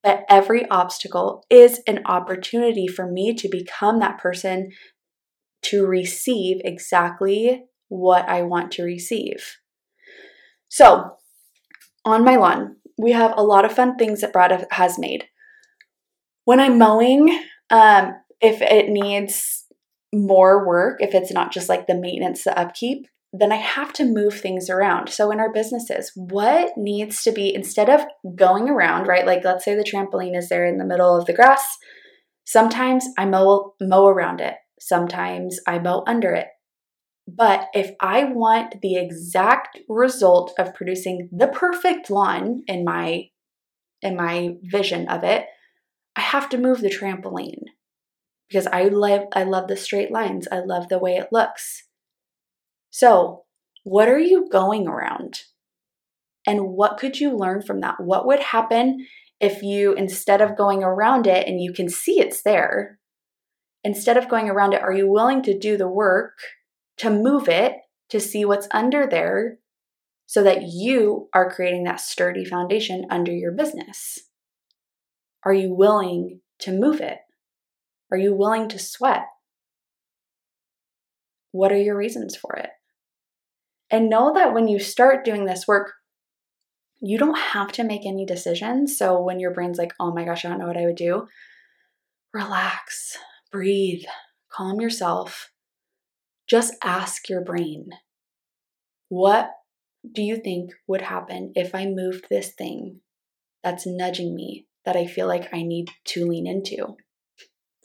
But 0.02 0.24
every 0.28 0.68
obstacle 0.70 1.44
is 1.50 1.80
an 1.86 2.00
opportunity 2.06 2.86
for 2.86 3.10
me 3.10 3.34
to 3.34 3.48
become 3.48 3.98
that 4.00 4.18
person 4.18 4.70
to 5.62 5.86
receive 5.86 6.62
exactly 6.64 7.64
what 7.88 8.28
I 8.28 8.42
want 8.42 8.72
to 8.72 8.82
receive. 8.82 9.58
So, 10.68 11.16
on 12.04 12.24
my 12.24 12.36
lawn, 12.36 12.76
we 12.96 13.12
have 13.12 13.34
a 13.36 13.42
lot 13.42 13.64
of 13.64 13.72
fun 13.72 13.96
things 13.96 14.20
that 14.20 14.32
Brad 14.32 14.66
has 14.70 14.98
made. 14.98 15.26
When 16.44 16.60
I'm 16.60 16.78
mowing, 16.78 17.44
um, 17.68 18.14
if 18.40 18.62
it 18.62 18.88
needs 18.88 19.66
more 20.14 20.66
work, 20.66 20.98
if 21.00 21.14
it's 21.14 21.32
not 21.32 21.52
just 21.52 21.68
like 21.68 21.86
the 21.86 21.94
maintenance, 21.94 22.44
the 22.44 22.58
upkeep, 22.58 23.06
then 23.32 23.52
I 23.52 23.56
have 23.56 23.92
to 23.94 24.04
move 24.04 24.34
things 24.34 24.68
around. 24.68 25.08
So 25.08 25.30
in 25.30 25.38
our 25.38 25.52
businesses, 25.52 26.10
what 26.16 26.72
needs 26.76 27.22
to 27.22 27.32
be 27.32 27.54
instead 27.54 27.88
of 27.88 28.00
going 28.34 28.68
around, 28.68 29.06
right? 29.06 29.26
Like 29.26 29.44
let's 29.44 29.64
say 29.64 29.74
the 29.74 29.84
trampoline 29.84 30.36
is 30.36 30.48
there 30.48 30.66
in 30.66 30.78
the 30.78 30.84
middle 30.84 31.16
of 31.16 31.26
the 31.26 31.32
grass. 31.32 31.76
Sometimes 32.44 33.06
I 33.16 33.26
mow 33.26 33.74
mow 33.80 34.08
around 34.08 34.40
it. 34.40 34.54
Sometimes 34.80 35.60
I 35.66 35.78
mow 35.78 36.02
under 36.06 36.32
it. 36.32 36.48
But 37.28 37.68
if 37.74 37.92
I 38.00 38.24
want 38.24 38.80
the 38.82 38.96
exact 38.96 39.78
result 39.88 40.52
of 40.58 40.74
producing 40.74 41.28
the 41.30 41.46
perfect 41.46 42.10
lawn 42.10 42.62
in 42.66 42.84
my 42.84 43.28
in 44.02 44.16
my 44.16 44.56
vision 44.62 45.06
of 45.08 45.22
it, 45.22 45.46
I 46.16 46.22
have 46.22 46.48
to 46.48 46.58
move 46.58 46.80
the 46.80 46.90
trampoline 46.90 47.62
because 48.48 48.66
I 48.66 48.84
love 48.84 49.26
I 49.32 49.44
love 49.44 49.68
the 49.68 49.76
straight 49.76 50.10
lines. 50.10 50.48
I 50.50 50.60
love 50.60 50.88
the 50.88 50.98
way 50.98 51.14
it 51.14 51.28
looks. 51.30 51.84
So, 52.90 53.44
what 53.84 54.08
are 54.08 54.18
you 54.18 54.48
going 54.50 54.86
around? 54.86 55.40
And 56.46 56.68
what 56.68 56.98
could 56.98 57.20
you 57.20 57.36
learn 57.36 57.62
from 57.62 57.80
that? 57.80 58.00
What 58.00 58.26
would 58.26 58.40
happen 58.40 59.06
if 59.40 59.62
you 59.62 59.94
instead 59.94 60.40
of 60.40 60.56
going 60.56 60.82
around 60.82 61.26
it 61.26 61.46
and 61.46 61.60
you 61.60 61.72
can 61.72 61.88
see 61.88 62.20
it's 62.20 62.42
there, 62.42 62.98
instead 63.84 64.16
of 64.16 64.28
going 64.28 64.48
around 64.48 64.74
it, 64.74 64.82
are 64.82 64.92
you 64.92 65.08
willing 65.08 65.42
to 65.44 65.58
do 65.58 65.76
the 65.76 65.88
work 65.88 66.38
to 66.98 67.10
move 67.10 67.48
it 67.48 67.76
to 68.10 68.20
see 68.20 68.44
what's 68.44 68.68
under 68.72 69.06
there 69.06 69.58
so 70.26 70.42
that 70.42 70.62
you 70.62 71.28
are 71.32 71.50
creating 71.50 71.84
that 71.84 72.00
sturdy 72.00 72.44
foundation 72.44 73.06
under 73.10 73.32
your 73.32 73.52
business? 73.52 74.18
Are 75.44 75.54
you 75.54 75.72
willing 75.72 76.40
to 76.60 76.72
move 76.72 77.00
it? 77.00 77.18
Are 78.12 78.18
you 78.18 78.34
willing 78.34 78.68
to 78.68 78.78
sweat? 78.78 79.24
What 81.52 81.72
are 81.72 81.80
your 81.80 81.96
reasons 81.96 82.36
for 82.36 82.54
it? 82.56 82.70
And 83.90 84.08
know 84.08 84.32
that 84.34 84.54
when 84.54 84.68
you 84.68 84.78
start 84.78 85.24
doing 85.24 85.44
this 85.46 85.66
work, 85.66 85.92
you 87.00 87.18
don't 87.18 87.38
have 87.38 87.72
to 87.72 87.84
make 87.84 88.06
any 88.06 88.24
decisions. 88.26 88.96
So 88.96 89.20
when 89.20 89.40
your 89.40 89.52
brain's 89.52 89.78
like, 89.78 89.92
oh 89.98 90.12
my 90.12 90.24
gosh, 90.24 90.44
I 90.44 90.48
don't 90.48 90.58
know 90.58 90.66
what 90.66 90.76
I 90.76 90.84
would 90.84 90.96
do, 90.96 91.26
relax, 92.32 93.16
breathe, 93.50 94.04
calm 94.52 94.80
yourself. 94.80 95.50
Just 96.48 96.74
ask 96.84 97.28
your 97.28 97.42
brain, 97.42 97.90
what 99.08 99.50
do 100.12 100.22
you 100.22 100.36
think 100.36 100.70
would 100.86 101.02
happen 101.02 101.52
if 101.54 101.74
I 101.74 101.86
moved 101.86 102.26
this 102.30 102.52
thing 102.52 103.00
that's 103.62 103.86
nudging 103.86 104.34
me 104.34 104.66
that 104.84 104.96
I 104.96 105.06
feel 105.06 105.26
like 105.26 105.52
I 105.52 105.62
need 105.62 105.90
to 106.06 106.26
lean 106.26 106.46
into? 106.46 106.96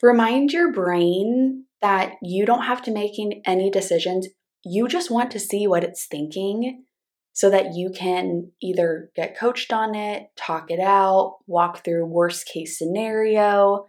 Remind 0.02 0.52
your 0.52 0.72
brain 0.72 1.64
that 1.80 2.12
you 2.22 2.44
don't 2.44 2.64
have 2.64 2.82
to 2.82 2.92
make 2.92 3.12
any 3.46 3.70
decisions. 3.70 4.28
You 4.68 4.88
just 4.88 5.12
want 5.12 5.30
to 5.30 5.38
see 5.38 5.68
what 5.68 5.84
it's 5.84 6.06
thinking 6.06 6.84
so 7.32 7.50
that 7.50 7.74
you 7.74 7.90
can 7.90 8.50
either 8.60 9.10
get 9.14 9.38
coached 9.38 9.72
on 9.72 9.94
it, 9.94 10.28
talk 10.36 10.70
it 10.70 10.80
out, 10.80 11.36
walk 11.46 11.84
through 11.84 12.04
worst 12.06 12.48
case 12.48 12.76
scenario. 12.76 13.86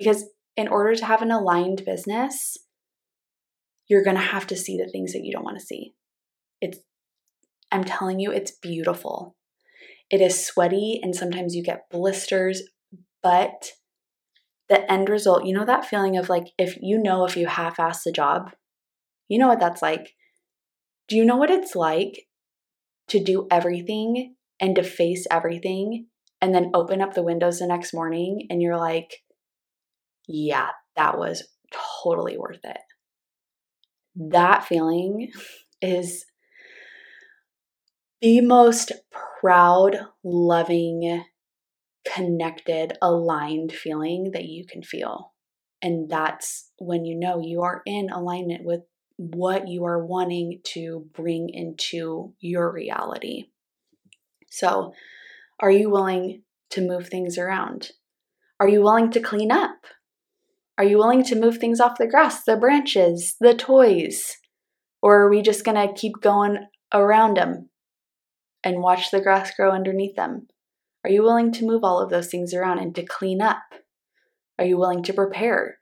Because 0.00 0.24
in 0.56 0.66
order 0.66 0.96
to 0.96 1.04
have 1.04 1.22
an 1.22 1.30
aligned 1.30 1.84
business, 1.84 2.56
you're 3.86 4.02
going 4.02 4.16
to 4.16 4.22
have 4.22 4.46
to 4.48 4.56
see 4.56 4.76
the 4.76 4.90
things 4.90 5.12
that 5.12 5.22
you 5.22 5.32
don't 5.32 5.44
want 5.44 5.60
to 5.60 5.64
see. 5.64 5.94
It's 6.60 6.78
I'm 7.70 7.84
telling 7.84 8.18
you 8.18 8.32
it's 8.32 8.50
beautiful. 8.50 9.36
It 10.10 10.20
is 10.20 10.44
sweaty 10.44 10.98
and 11.00 11.14
sometimes 11.14 11.54
you 11.54 11.62
get 11.62 11.88
blisters, 11.90 12.62
but 13.22 13.70
the 14.68 14.90
end 14.90 15.08
result, 15.08 15.44
you 15.44 15.54
know, 15.54 15.64
that 15.64 15.84
feeling 15.84 16.16
of 16.16 16.28
like, 16.28 16.48
if 16.58 16.76
you 16.80 16.98
know, 16.98 17.24
if 17.24 17.36
you 17.36 17.46
half 17.46 17.78
ass 17.78 18.02
the 18.02 18.10
job, 18.10 18.52
you 19.32 19.38
know 19.38 19.48
what 19.48 19.60
that's 19.60 19.80
like. 19.80 20.14
Do 21.08 21.16
you 21.16 21.24
know 21.24 21.38
what 21.38 21.50
it's 21.50 21.74
like 21.74 22.26
to 23.08 23.18
do 23.18 23.46
everything 23.50 24.34
and 24.60 24.76
to 24.76 24.82
face 24.82 25.26
everything 25.30 26.08
and 26.42 26.54
then 26.54 26.70
open 26.74 27.00
up 27.00 27.14
the 27.14 27.22
windows 27.22 27.58
the 27.58 27.66
next 27.66 27.94
morning 27.94 28.46
and 28.50 28.60
you're 28.60 28.76
like, 28.76 29.22
yeah, 30.28 30.68
that 30.96 31.18
was 31.18 31.44
totally 32.02 32.36
worth 32.36 32.60
it. 32.62 32.76
That 34.16 34.66
feeling 34.66 35.30
is 35.80 36.26
the 38.20 38.42
most 38.42 38.92
proud, 39.40 39.96
loving, 40.22 41.24
connected, 42.06 42.98
aligned 43.00 43.72
feeling 43.72 44.32
that 44.34 44.44
you 44.44 44.66
can 44.66 44.82
feel. 44.82 45.32
And 45.80 46.10
that's 46.10 46.70
when 46.78 47.06
you 47.06 47.18
know 47.18 47.40
you 47.42 47.62
are 47.62 47.80
in 47.86 48.10
alignment 48.10 48.62
with 48.62 48.82
what 49.16 49.68
you 49.68 49.84
are 49.84 50.04
wanting 50.04 50.60
to 50.64 51.06
bring 51.14 51.50
into 51.50 52.34
your 52.40 52.72
reality. 52.72 53.46
So, 54.50 54.92
are 55.60 55.70
you 55.70 55.90
willing 55.90 56.42
to 56.70 56.80
move 56.80 57.08
things 57.08 57.38
around? 57.38 57.92
Are 58.58 58.68
you 58.68 58.82
willing 58.82 59.10
to 59.12 59.20
clean 59.20 59.50
up? 59.50 59.76
Are 60.78 60.84
you 60.84 60.98
willing 60.98 61.24
to 61.24 61.38
move 61.38 61.58
things 61.58 61.80
off 61.80 61.98
the 61.98 62.06
grass, 62.06 62.44
the 62.44 62.56
branches, 62.56 63.36
the 63.40 63.54
toys? 63.54 64.38
Or 65.02 65.22
are 65.22 65.30
we 65.30 65.42
just 65.42 65.64
going 65.64 65.76
to 65.76 65.94
keep 65.94 66.20
going 66.20 66.66
around 66.92 67.36
them 67.36 67.70
and 68.64 68.80
watch 68.80 69.10
the 69.10 69.20
grass 69.20 69.54
grow 69.54 69.70
underneath 69.72 70.16
them? 70.16 70.48
Are 71.04 71.10
you 71.10 71.22
willing 71.22 71.52
to 71.52 71.66
move 71.66 71.82
all 71.82 72.00
of 72.00 72.10
those 72.10 72.28
things 72.28 72.54
around 72.54 72.78
and 72.78 72.94
to 72.94 73.02
clean 73.02 73.42
up? 73.42 73.62
Are 74.58 74.64
you 74.64 74.78
willing 74.78 75.02
to 75.04 75.12
prepare? 75.12 75.78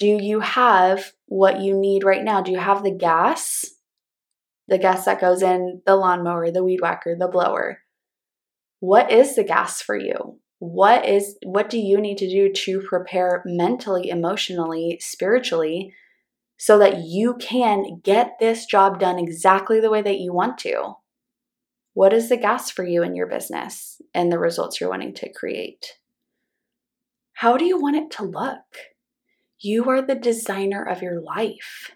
Do 0.00 0.18
you 0.20 0.40
have 0.40 1.12
what 1.26 1.60
you 1.60 1.78
need 1.78 2.04
right 2.04 2.24
now? 2.24 2.40
Do 2.40 2.50
you 2.50 2.58
have 2.58 2.82
the 2.82 2.90
gas? 2.90 3.66
The 4.66 4.78
gas 4.78 5.04
that 5.04 5.20
goes 5.20 5.42
in 5.42 5.82
the 5.84 5.94
lawnmower, 5.94 6.50
the 6.50 6.64
weed 6.64 6.80
whacker, 6.80 7.14
the 7.18 7.28
blower. 7.28 7.80
What 8.78 9.12
is 9.12 9.36
the 9.36 9.44
gas 9.44 9.82
for 9.82 9.96
you? 9.96 10.38
What 10.58 11.06
is 11.06 11.36
what 11.44 11.68
do 11.68 11.78
you 11.78 12.00
need 12.00 12.16
to 12.18 12.30
do 12.30 12.50
to 12.50 12.80
prepare 12.80 13.42
mentally, 13.44 14.08
emotionally, 14.08 14.98
spiritually 15.02 15.92
so 16.56 16.78
that 16.78 17.04
you 17.04 17.34
can 17.34 18.00
get 18.02 18.36
this 18.40 18.64
job 18.64 19.00
done 19.00 19.18
exactly 19.18 19.80
the 19.80 19.90
way 19.90 20.00
that 20.00 20.18
you 20.18 20.32
want 20.32 20.56
to? 20.58 20.94
What 21.92 22.14
is 22.14 22.30
the 22.30 22.38
gas 22.38 22.70
for 22.70 22.84
you 22.84 23.02
in 23.02 23.14
your 23.14 23.26
business 23.26 24.00
and 24.14 24.32
the 24.32 24.38
results 24.38 24.80
you're 24.80 24.90
wanting 24.90 25.14
to 25.14 25.32
create? 25.32 25.98
How 27.34 27.58
do 27.58 27.66
you 27.66 27.78
want 27.78 27.96
it 27.96 28.10
to 28.12 28.24
look? 28.24 28.64
You 29.62 29.90
are 29.90 30.00
the 30.00 30.14
designer 30.14 30.82
of 30.82 31.02
your 31.02 31.20
life. 31.20 31.90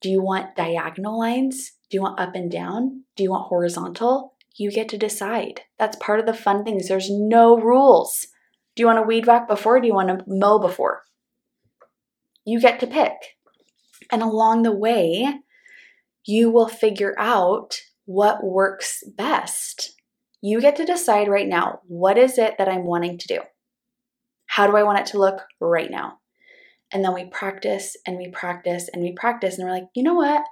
Do 0.00 0.10
you 0.10 0.20
want 0.20 0.56
diagonal 0.56 1.16
lines? 1.16 1.74
Do 1.88 1.96
you 1.96 2.02
want 2.02 2.18
up 2.18 2.34
and 2.34 2.50
down? 2.50 3.04
Do 3.14 3.22
you 3.22 3.30
want 3.30 3.46
horizontal? 3.46 4.34
You 4.56 4.72
get 4.72 4.88
to 4.88 4.98
decide. 4.98 5.60
That's 5.78 5.94
part 5.96 6.18
of 6.18 6.26
the 6.26 6.34
fun 6.34 6.64
things. 6.64 6.88
There's 6.88 7.08
no 7.08 7.56
rules. 7.56 8.26
Do 8.74 8.82
you 8.82 8.88
want 8.88 8.98
to 8.98 9.06
weed 9.06 9.26
whack 9.26 9.46
before? 9.46 9.80
do 9.80 9.86
you 9.86 9.94
want 9.94 10.08
to 10.08 10.24
mow 10.26 10.58
before? 10.58 11.02
You 12.44 12.60
get 12.60 12.80
to 12.80 12.88
pick. 12.88 13.12
And 14.10 14.20
along 14.20 14.62
the 14.62 14.76
way, 14.76 15.34
you 16.24 16.50
will 16.50 16.68
figure 16.68 17.14
out 17.16 17.80
what 18.06 18.42
works 18.42 19.04
best. 19.16 19.94
You 20.40 20.60
get 20.60 20.74
to 20.76 20.84
decide 20.84 21.28
right 21.28 21.46
now 21.46 21.78
what 21.86 22.18
is 22.18 22.38
it 22.38 22.58
that 22.58 22.68
I'm 22.68 22.84
wanting 22.84 23.18
to 23.18 23.28
do? 23.28 23.40
How 24.46 24.66
do 24.66 24.76
I 24.76 24.82
want 24.82 24.98
it 24.98 25.06
to 25.06 25.18
look 25.18 25.42
right 25.60 25.88
now? 25.88 26.18
And 26.92 27.04
then 27.04 27.14
we 27.14 27.24
practice 27.24 27.96
and 28.06 28.18
we 28.18 28.28
practice 28.28 28.88
and 28.92 29.02
we 29.02 29.12
practice, 29.12 29.58
and 29.58 29.66
we're 29.66 29.74
like, 29.74 29.88
you 29.94 30.02
know 30.02 30.14
what? 30.14 30.44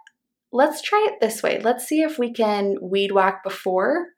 Let's 0.52 0.82
try 0.82 1.06
it 1.10 1.20
this 1.20 1.42
way. 1.42 1.60
Let's 1.60 1.86
see 1.86 2.02
if 2.02 2.18
we 2.18 2.32
can 2.32 2.76
weed 2.80 3.12
whack 3.12 3.44
before, 3.44 4.08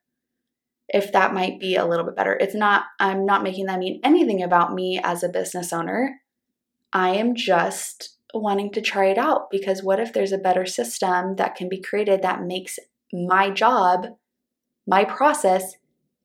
if 0.89 1.13
that 1.13 1.35
might 1.35 1.61
be 1.61 1.77
a 1.77 1.85
little 1.85 2.07
bit 2.07 2.17
better. 2.17 2.35
It's 2.35 2.55
not, 2.55 2.85
I'm 3.01 3.27
not 3.27 3.43
making 3.43 3.67
that 3.67 3.79
mean 3.79 4.01
anything 4.05 4.43
about 4.43 4.73
me 4.73 5.01
as 5.03 5.23
a 5.23 5.29
business 5.29 5.73
owner. 5.73 6.21
I 6.93 7.11
am 7.11 7.35
just 7.35 8.17
wanting 8.35 8.73
to 8.73 8.81
try 8.81 9.07
it 9.07 9.19
out 9.19 9.51
because 9.51 9.83
what 9.83 10.01
if 10.01 10.13
there's 10.13 10.33
a 10.33 10.39
better 10.39 10.65
system 10.65 11.37
that 11.37 11.55
can 11.55 11.69
be 11.69 11.81
created 11.81 12.23
that 12.23 12.43
makes 12.43 12.79
my 13.13 13.51
job, 13.51 14.07
my 14.87 15.05
process 15.05 15.75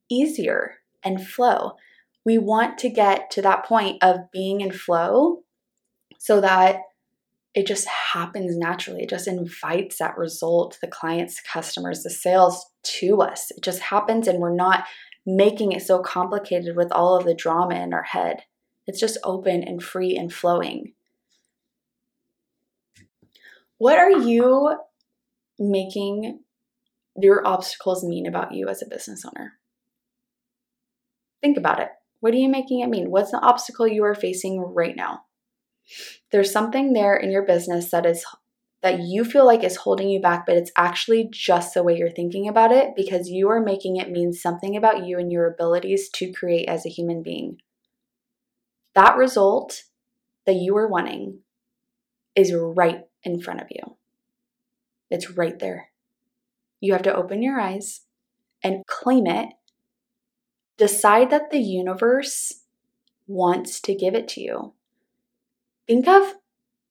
easier 0.09 0.75
and 1.03 1.25
flow. 1.25 1.73
We 2.25 2.37
want 2.37 2.77
to 2.79 2.89
get 2.89 3.29
to 3.31 3.41
that 3.41 3.65
point 3.65 4.01
of 4.01 4.31
being 4.31 4.61
in 4.61 4.71
flow 4.71 5.43
so 6.17 6.41
that 6.41 6.77
it 7.53 7.65
just 7.65 7.87
happens 7.87 8.55
naturally. 8.57 9.03
It 9.03 9.09
just 9.09 9.27
invites 9.27 9.97
that 9.97 10.17
result, 10.17 10.77
the 10.81 10.87
clients, 10.87 11.37
the 11.37 11.47
customers, 11.51 12.03
the 12.03 12.09
sales 12.09 12.65
to 12.83 13.21
us. 13.21 13.51
It 13.51 13.63
just 13.63 13.79
happens, 13.79 14.27
and 14.27 14.39
we're 14.39 14.53
not 14.53 14.85
making 15.25 15.71
it 15.71 15.81
so 15.81 15.99
complicated 15.99 16.75
with 16.75 16.91
all 16.91 17.17
of 17.17 17.25
the 17.25 17.33
drama 17.33 17.75
in 17.75 17.93
our 17.93 18.03
head. 18.03 18.43
It's 18.85 18.99
just 18.99 19.17
open 19.23 19.63
and 19.63 19.83
free 19.83 20.15
and 20.15 20.31
flowing. 20.31 20.93
What 23.77 23.97
are 23.99 24.11
you 24.11 24.77
making 25.59 26.39
your 27.19 27.45
obstacles 27.45 28.03
mean 28.03 28.25
about 28.25 28.53
you 28.53 28.69
as 28.69 28.81
a 28.81 28.87
business 28.87 29.25
owner? 29.25 29.53
Think 31.41 31.57
about 31.57 31.79
it. 31.79 31.89
What 32.19 32.33
are 32.33 32.37
you 32.37 32.49
making 32.49 32.79
it 32.79 32.89
mean? 32.89 33.11
What's 33.11 33.31
the 33.31 33.39
obstacle 33.39 33.87
you 33.87 34.03
are 34.03 34.15
facing 34.15 34.59
right 34.59 34.95
now? 34.95 35.21
There's 36.31 36.51
something 36.51 36.93
there 36.93 37.15
in 37.15 37.31
your 37.31 37.45
business 37.45 37.91
that 37.91 38.05
is 38.05 38.25
that 38.83 38.99
you 38.99 39.25
feel 39.25 39.45
like 39.45 39.63
is 39.63 39.77
holding 39.77 40.09
you 40.09 40.21
back, 40.21 40.45
but 40.45 40.55
it's 40.55 40.71
actually 40.77 41.27
just 41.31 41.73
the 41.73 41.83
way 41.83 41.97
you're 41.97 42.11
thinking 42.11 42.47
about 42.47 42.71
it 42.71 42.95
because 42.95 43.27
you 43.27 43.49
are 43.49 43.59
making 43.59 43.97
it 43.97 44.11
mean 44.11 44.31
something 44.31 44.77
about 44.77 45.05
you 45.05 45.17
and 45.17 45.31
your 45.31 45.47
abilities 45.47 46.09
to 46.09 46.31
create 46.31 46.69
as 46.69 46.85
a 46.85 46.89
human 46.89 47.23
being. 47.23 47.57
That 48.93 49.17
result 49.17 49.83
that 50.45 50.55
you 50.55 50.77
are 50.77 50.87
wanting 50.87 51.39
is 52.35 52.53
right 52.53 53.01
in 53.23 53.41
front 53.41 53.61
of 53.61 53.67
you. 53.71 53.97
It's 55.09 55.31
right 55.31 55.57
there. 55.57 55.89
You 56.79 56.93
have 56.93 57.03
to 57.03 57.15
open 57.15 57.41
your 57.41 57.59
eyes 57.59 58.01
and 58.63 58.85
claim 58.85 59.25
it. 59.25 59.49
Decide 60.77 61.31
that 61.31 61.49
the 61.49 61.59
universe 61.59 62.61
wants 63.25 63.79
to 63.81 63.95
give 63.95 64.13
it 64.13 64.27
to 64.29 64.41
you. 64.41 64.73
Think 65.87 66.07
of 66.07 66.33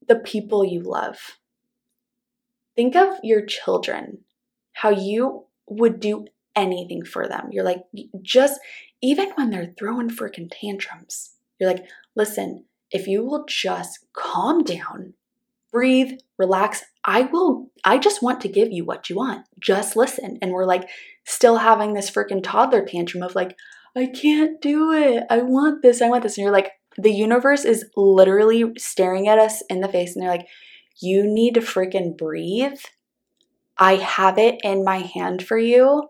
the 0.07 0.17
people 0.17 0.65
you 0.65 0.81
love. 0.81 1.39
Think 2.75 2.97
of 2.97 3.19
your 3.23 3.45
children, 3.45 4.19
how 4.73 4.91
you 4.91 5.47
would 5.69 6.01
do 6.01 6.27
anything 6.55 7.05
for 7.05 7.29
them. 7.29 7.49
You're 7.51 7.65
like, 7.65 7.83
just 8.23 8.61
even 9.03 9.31
when 9.35 9.51
they're 9.51 9.75
throwing 9.79 10.09
freaking 10.09 10.51
tantrums, 10.51 11.33
you're 11.59 11.71
like, 11.71 11.85
listen, 12.15 12.65
if 12.91 13.07
you 13.07 13.25
will 13.25 13.45
just 13.47 14.07
calm 14.13 14.63
down, 14.63 15.15
breathe, 15.73 16.19
relax, 16.39 16.85
I 17.05 17.23
will, 17.23 17.71
I 17.85 17.99
just 17.99 18.23
want 18.23 18.41
to 18.43 18.49
give 18.49 18.73
you 18.73 18.85
what 18.85 19.11
you 19.11 19.17
want. 19.17 19.47
Just 19.59 19.97
listen. 19.97 20.39
And 20.41 20.53
we're 20.53 20.65
like, 20.65 20.89
still 21.25 21.59
having 21.59 21.95
this 21.95 22.11
freaking 22.11 22.43
toddler 22.43 22.85
tantrum 22.85 23.23
of 23.23 23.35
like, 23.35 23.57
I 23.97 24.07
can't 24.07 24.61
do 24.61 24.93
it. 24.93 25.25
I 25.31 25.39
want 25.39 25.83
this. 25.83 26.03
I 26.03 26.09
want 26.09 26.23
this. 26.23 26.37
And 26.37 26.45
you're 26.45 26.53
like, 26.53 26.73
the 26.99 27.13
universe 27.13 27.65
is 27.65 27.85
literally 27.97 28.73
staring 28.79 29.29
at 29.29 29.39
us 29.39 29.63
in 29.69 29.81
the 29.81 29.89
face 29.89 30.15
and 30.15 30.23
they're 30.23 30.31
like, 30.31 30.49
you 31.01 31.25
need 31.25 31.55
to 31.55 31.61
freaking 31.61 32.17
breathe. 32.17 32.79
I 33.79 33.97
have 33.97 34.39
it 34.39 34.61
in 34.65 34.85
my 34.85 34.99
hand 34.99 35.47
for 35.47 35.59
you, 35.59 36.09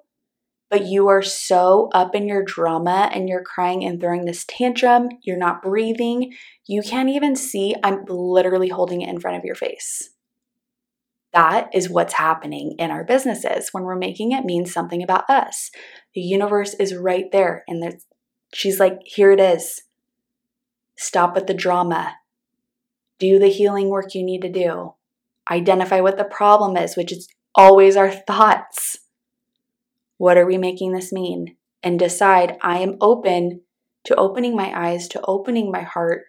but 0.71 0.87
you 0.87 1.09
are 1.09 1.23
so 1.23 1.89
up 1.93 2.15
in 2.15 2.29
your 2.29 2.45
drama 2.45 3.11
and 3.13 3.29
you're 3.29 3.43
crying 3.43 3.85
and 3.85 4.01
throwing 4.01 4.25
this 4.25 4.45
tantrum. 4.49 5.09
You're 5.23 5.37
not 5.37 5.63
breathing. 5.63 6.33
You 6.67 6.83
can't 6.83 7.09
even 7.09 7.35
see. 7.35 7.75
I'm 7.83 8.05
literally 8.09 8.69
holding 8.69 9.03
it 9.03 9.09
in 9.09 9.21
front 9.21 9.37
of 9.37 9.45
your 9.45 9.55
face. 9.57 10.11
That 11.33 11.69
is 11.75 11.91
what's 11.91 12.15
happening 12.15 12.77
in 12.79 12.91
our 12.91 13.05
businesses 13.05 13.69
when 13.73 13.83
we're 13.83 13.97
making 13.97 14.33
it 14.33 14.45
mean 14.45 14.65
something 14.65 15.03
about 15.03 15.29
us. 15.29 15.71
The 16.15 16.21
universe 16.21 16.75
is 16.75 16.95
right 16.95 17.27
there, 17.31 17.63
and 17.69 18.01
she's 18.55 18.81
like, 18.81 19.01
here 19.05 19.33
it 19.33 19.41
is. 19.41 19.83
Stop 20.97 21.35
with 21.35 21.47
the 21.47 21.55
drama. 21.55 22.17
Do 23.19 23.39
the 23.39 23.49
healing 23.49 23.89
work 23.89 24.15
you 24.15 24.25
need 24.25 24.43
to 24.43 24.49
do. 24.51 24.95
Identify 25.51 26.01
what 26.01 26.19
the 26.19 26.25
problem 26.25 26.77
is, 26.77 26.97
which 26.97 27.13
is 27.13 27.29
always 27.55 27.97
our 27.97 28.11
thoughts. 28.11 28.99
What 30.19 30.37
are 30.37 30.47
we 30.47 30.59
making 30.59 30.93
this 30.93 31.13
mean? 31.13 31.57
And 31.83 31.99
decide 31.99 32.57
I 32.63 32.79
am 32.79 32.97
open 33.01 33.63
to 34.05 34.15
opening 34.17 34.57
my 34.57 34.73
eyes, 34.75 35.09
to 35.09 35.21
opening 35.25 35.71
my 35.71 35.83
heart, 35.83 36.25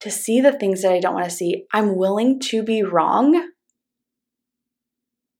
to 0.00 0.10
see 0.10 0.40
the 0.40 0.52
things 0.52 0.82
that 0.82 0.92
I 0.92 1.00
don't 1.00 1.14
want 1.14 1.26
to 1.26 1.34
see. 1.34 1.66
I'm 1.72 1.96
willing 1.96 2.40
to 2.40 2.62
be 2.62 2.82
wrong. 2.82 3.50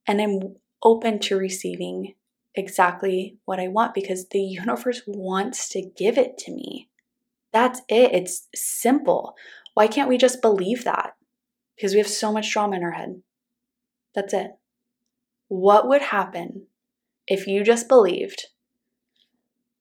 And 0.07 0.21
I'm 0.21 0.57
open 0.83 1.19
to 1.21 1.37
receiving 1.37 2.15
exactly 2.55 3.39
what 3.45 3.61
I 3.61 3.69
want 3.69 3.95
because 3.95 4.29
the 4.29 4.41
universe 4.41 5.03
wants 5.07 5.69
to 5.71 5.83
give 5.97 6.19
it 6.19 6.37
to 6.39 6.53
me. 6.53 6.90
That's 7.53 7.81
it. 7.89 8.13
It's 8.13 8.49
simple. 8.55 9.35
Why 9.75 9.87
can't 9.87 10.09
we 10.09 10.19
just 10.19 10.43
believe 10.43 10.85
that? 10.85 11.15
Because 11.77 11.93
we 11.93 11.99
have 11.99 12.09
so 12.09 12.33
much 12.33 12.53
drama 12.53 12.77
in 12.77 12.83
our 12.83 12.93
head. 12.93 13.23
That's 14.15 14.35
it. 14.35 14.53
What 15.49 15.89
would 15.89 16.03
happen 16.03 16.67
if 17.27 17.47
you 17.47 17.65
just 17.65 17.89
believed 17.89 18.47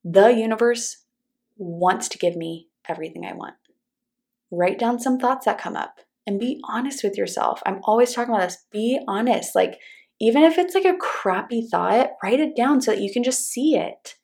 the 0.04 0.30
universe 0.30 1.04
wants 1.58 2.08
to 2.10 2.18
give 2.18 2.36
me 2.36 2.70
everything 2.88 3.26
I 3.26 3.34
want? 3.34 3.56
Write 4.52 4.80
down 4.80 5.00
some 5.00 5.20
thoughts 5.20 5.46
that 5.46 5.60
come 5.60 5.76
up 5.76 6.00
and 6.26 6.40
be 6.40 6.62
honest 6.64 7.04
with 7.04 7.18
yourself. 7.18 7.62
I'm 7.66 7.82
always 7.84 8.14
talking 8.14 8.34
about 8.34 8.48
this. 8.48 8.66
Be 8.72 9.00
honest. 9.08 9.56
Like, 9.56 9.80
even 10.20 10.44
if 10.44 10.58
it's 10.58 10.76
like 10.76 10.86
a 10.86 10.98
crappy 10.98 11.68
thought, 11.70 12.12
write 12.24 12.40
it 12.40 12.56
down 12.56 12.82
so 12.82 12.92
that 12.92 13.02
you 13.02 13.12
can 13.12 13.24
just 13.24 13.48
see 13.48 13.76
it. 13.76 14.16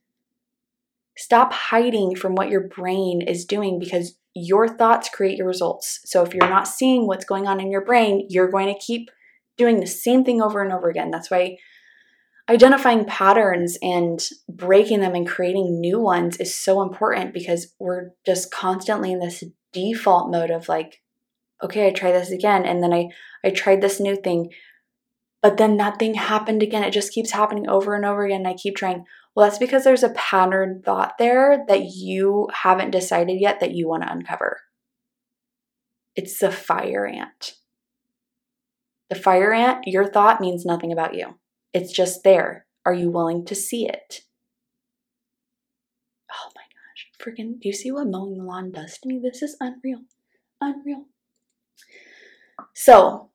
Stop 1.18 1.54
hiding 1.54 2.16
from 2.16 2.36
what 2.36 2.50
your 2.50 2.68
brain 2.68 3.22
is 3.22 3.46
doing 3.46 3.80
because 3.80 4.18
your 4.34 4.68
thoughts 4.68 5.10
create 5.10 5.38
your 5.38 5.48
results. 5.48 6.02
So 6.06 6.24
if 6.24 6.34
you're 6.34 6.50
not 6.50 6.68
seeing 6.68 7.08
what's 7.08 7.26
going 7.26 7.48
on 7.48 7.62
in 7.62 7.72
your 7.72 7.86
brain, 7.86 8.28
you're 8.30 8.52
going 8.52 8.74
to 8.74 8.80
keep 8.80 9.10
doing 9.58 9.80
the 9.80 9.88
same 9.88 10.26
thing 10.26 10.42
over 10.42 10.62
and 10.62 10.74
over 10.74 10.90
again. 10.90 11.12
That's 11.12 11.32
why 11.32 11.58
identifying 12.50 13.06
patterns 13.06 13.78
and 13.82 14.22
breaking 14.50 15.00
them 15.00 15.16
and 15.16 15.28
creating 15.28 15.80
new 15.80 16.00
ones 16.00 16.38
is 16.38 16.54
so 16.54 16.82
important 16.82 17.34
because 17.34 17.74
we're 17.80 18.12
just 18.26 18.52
constantly 18.52 19.12
in 19.12 19.20
this 19.20 19.44
default 19.72 20.30
mode 20.30 20.52
of 20.52 20.68
like, 20.68 21.02
okay, 21.64 21.88
I 21.88 21.92
try 21.92 22.12
this 22.12 22.32
again. 22.32 22.66
And 22.66 22.84
then 22.84 22.94
I, 22.94 23.08
I 23.44 23.50
tried 23.50 23.82
this 23.82 24.00
new 24.00 24.16
thing, 24.16 24.52
but 25.42 25.58
then 25.58 25.78
that 25.78 25.98
thing 25.98 26.16
happened 26.16 26.62
again. 26.62 26.84
It 26.84 26.92
just 26.92 27.14
keeps 27.14 27.32
happening 27.32 27.70
over 27.70 27.96
and 27.96 28.06
over 28.06 28.26
again. 28.26 28.42
And 28.42 28.48
I 28.48 28.54
keep 28.54 28.76
trying. 28.76 29.06
Well, 29.36 29.46
that's 29.46 29.60
because 29.60 29.84
there's 29.84 30.04
a 30.04 30.10
pattern 30.10 30.82
thought 30.86 31.18
there 31.20 31.66
that 31.68 31.92
you 31.94 32.48
haven't 32.54 32.92
decided 32.92 33.42
yet 33.42 33.60
that 33.60 33.74
you 33.74 33.88
want 33.88 34.04
to 34.04 34.12
uncover. 34.12 34.62
It's 36.16 36.40
the 36.40 36.52
fire 36.52 37.06
ant. 37.06 37.56
The 39.10 39.16
fire 39.16 39.52
ant, 39.52 39.88
your 39.88 40.08
thought 40.08 40.40
means 40.40 40.66
nothing 40.66 40.94
about 40.94 41.16
you. 41.16 41.38
It's 41.74 41.92
just 41.92 42.24
there. 42.24 42.66
Are 42.86 42.94
you 42.94 43.12
willing 43.12 43.44
to 43.46 43.56
see 43.56 43.88
it? 43.88 44.22
Oh 46.32 46.52
my 46.56 46.62
gosh, 46.62 47.10
freaking, 47.20 47.60
do 47.60 47.68
you 47.68 47.74
see 47.74 47.92
what 47.92 48.08
mowing 48.08 48.38
the 48.38 48.44
lawn 48.44 48.72
does 48.72 48.98
to 49.00 49.10
me? 49.10 49.20
This 49.22 49.42
is 49.42 49.58
unreal. 49.60 50.00
Unreal. 50.62 51.06
So, 52.74 53.32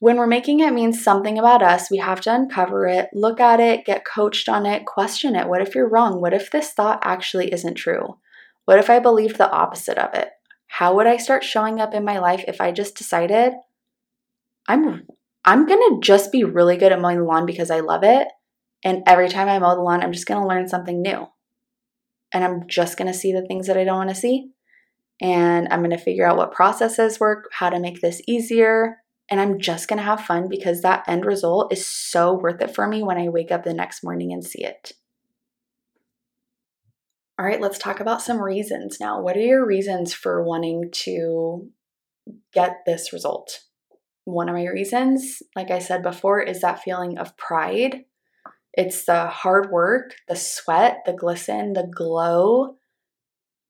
when 0.00 0.16
we're 0.16 0.26
making 0.26 0.60
it 0.60 0.72
mean 0.72 0.94
something 0.94 1.38
about 1.38 1.62
us, 1.62 1.90
we 1.90 1.98
have 1.98 2.22
to 2.22 2.34
uncover 2.34 2.86
it, 2.86 3.10
look 3.12 3.38
at 3.38 3.60
it, 3.60 3.84
get 3.84 4.04
coached 4.04 4.48
on 4.48 4.64
it, 4.64 4.86
question 4.86 5.36
it. 5.36 5.46
What 5.46 5.60
if 5.60 5.74
you're 5.74 5.88
wrong? 5.88 6.20
What 6.20 6.32
if 6.32 6.50
this 6.50 6.72
thought 6.72 7.00
actually 7.04 7.52
isn't 7.52 7.74
true? 7.74 8.16
What 8.64 8.78
if 8.78 8.88
I 8.88 8.98
believed 8.98 9.36
the 9.36 9.50
opposite 9.50 9.98
of 9.98 10.14
it? 10.14 10.30
How 10.68 10.94
would 10.96 11.06
I 11.06 11.18
start 11.18 11.44
showing 11.44 11.80
up 11.80 11.92
in 11.92 12.02
my 12.04 12.18
life 12.18 12.42
if 12.48 12.62
I 12.62 12.72
just 12.72 12.96
decided 12.96 13.52
I'm 14.66 15.06
I'm 15.44 15.66
going 15.66 15.80
to 15.80 16.00
just 16.02 16.32
be 16.32 16.44
really 16.44 16.76
good 16.76 16.92
at 16.92 17.00
mowing 17.00 17.18
the 17.18 17.24
lawn 17.24 17.44
because 17.44 17.70
I 17.70 17.80
love 17.80 18.04
it 18.04 18.28
and 18.84 19.02
every 19.06 19.28
time 19.28 19.48
I 19.48 19.58
mow 19.58 19.74
the 19.74 19.82
lawn 19.82 20.02
I'm 20.02 20.12
just 20.12 20.26
going 20.26 20.40
to 20.40 20.46
learn 20.46 20.68
something 20.68 21.02
new. 21.02 21.26
And 22.32 22.44
I'm 22.44 22.68
just 22.68 22.96
going 22.96 23.12
to 23.12 23.18
see 23.18 23.32
the 23.32 23.46
things 23.46 23.66
that 23.66 23.76
I 23.76 23.84
don't 23.84 23.96
want 23.96 24.10
to 24.10 24.14
see 24.14 24.50
and 25.20 25.68
I'm 25.70 25.80
going 25.80 25.90
to 25.90 25.98
figure 25.98 26.26
out 26.26 26.38
what 26.38 26.52
processes 26.52 27.20
work, 27.20 27.50
how 27.52 27.68
to 27.68 27.80
make 27.80 28.00
this 28.00 28.22
easier, 28.26 28.99
and 29.30 29.40
I'm 29.40 29.60
just 29.60 29.88
gonna 29.88 30.02
have 30.02 30.20
fun 30.24 30.48
because 30.48 30.82
that 30.82 31.04
end 31.08 31.24
result 31.24 31.72
is 31.72 31.86
so 31.86 32.34
worth 32.34 32.60
it 32.60 32.74
for 32.74 32.86
me 32.88 33.02
when 33.02 33.16
I 33.16 33.28
wake 33.28 33.52
up 33.52 33.62
the 33.62 33.72
next 33.72 34.02
morning 34.02 34.32
and 34.32 34.44
see 34.44 34.64
it. 34.64 34.92
All 37.38 37.46
right, 37.46 37.60
let's 37.60 37.78
talk 37.78 38.00
about 38.00 38.20
some 38.20 38.42
reasons 38.42 38.98
now. 39.00 39.22
What 39.22 39.36
are 39.36 39.40
your 39.40 39.64
reasons 39.64 40.12
for 40.12 40.44
wanting 40.44 40.90
to 40.92 41.70
get 42.52 42.80
this 42.84 43.12
result? 43.12 43.60
One 44.24 44.48
of 44.48 44.54
my 44.54 44.66
reasons, 44.66 45.42
like 45.56 45.70
I 45.70 45.78
said 45.78 46.02
before, 46.02 46.42
is 46.42 46.60
that 46.60 46.82
feeling 46.82 47.16
of 47.16 47.36
pride. 47.38 48.04
It's 48.74 49.04
the 49.04 49.26
hard 49.28 49.70
work, 49.70 50.16
the 50.28 50.36
sweat, 50.36 50.98
the 51.06 51.12
glisten, 51.12 51.72
the 51.72 51.90
glow. 51.92 52.76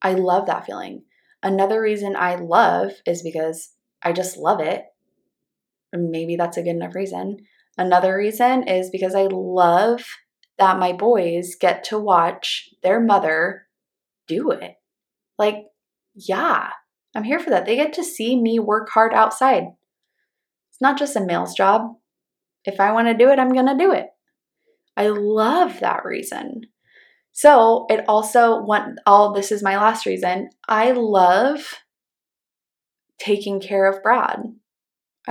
I 0.02 0.14
love 0.14 0.46
that 0.46 0.66
feeling. 0.66 1.04
Another 1.42 1.80
reason 1.80 2.16
I 2.16 2.34
love 2.36 2.92
is 3.06 3.22
because 3.22 3.70
I 4.02 4.12
just 4.12 4.36
love 4.36 4.60
it 4.60 4.84
maybe 5.92 6.36
that's 6.36 6.56
a 6.56 6.62
good 6.62 6.70
enough 6.70 6.94
reason. 6.94 7.38
Another 7.76 8.16
reason 8.16 8.68
is 8.68 8.90
because 8.90 9.14
I 9.14 9.28
love 9.30 10.04
that 10.58 10.78
my 10.78 10.92
boys 10.92 11.56
get 11.58 11.84
to 11.84 11.98
watch 11.98 12.70
their 12.82 13.00
mother 13.00 13.66
do 14.26 14.50
it. 14.50 14.74
Like, 15.38 15.64
yeah, 16.14 16.70
I'm 17.14 17.24
here 17.24 17.38
for 17.38 17.50
that. 17.50 17.66
They 17.66 17.76
get 17.76 17.94
to 17.94 18.04
see 18.04 18.40
me 18.40 18.58
work 18.58 18.90
hard 18.90 19.14
outside. 19.14 19.64
It's 20.70 20.80
not 20.80 20.98
just 20.98 21.16
a 21.16 21.20
male's 21.20 21.54
job. 21.54 21.94
If 22.64 22.78
I 22.78 22.92
want 22.92 23.08
to 23.08 23.14
do 23.14 23.30
it, 23.30 23.38
I'm 23.38 23.52
going 23.52 23.66
to 23.66 23.76
do 23.76 23.92
it. 23.92 24.08
I 24.96 25.08
love 25.08 25.80
that 25.80 26.04
reason. 26.04 26.66
So 27.32 27.86
it 27.88 28.04
also 28.06 28.60
one 28.60 28.96
all 29.06 29.32
this 29.32 29.50
is 29.50 29.62
my 29.62 29.76
last 29.76 30.04
reason. 30.04 30.50
I 30.68 30.90
love 30.92 31.76
taking 33.18 33.60
care 33.60 33.86
of 33.86 34.02
Brad. 34.02 34.40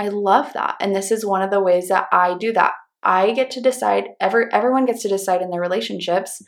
I 0.00 0.08
love 0.08 0.54
that. 0.54 0.76
And 0.80 0.96
this 0.96 1.12
is 1.12 1.26
one 1.26 1.42
of 1.42 1.50
the 1.50 1.60
ways 1.60 1.88
that 1.88 2.08
I 2.10 2.34
do 2.38 2.54
that. 2.54 2.72
I 3.02 3.32
get 3.32 3.50
to 3.52 3.60
decide, 3.60 4.08
every, 4.18 4.46
everyone 4.50 4.86
gets 4.86 5.02
to 5.02 5.08
decide 5.08 5.42
in 5.42 5.50
their 5.50 5.60
relationships 5.60 6.42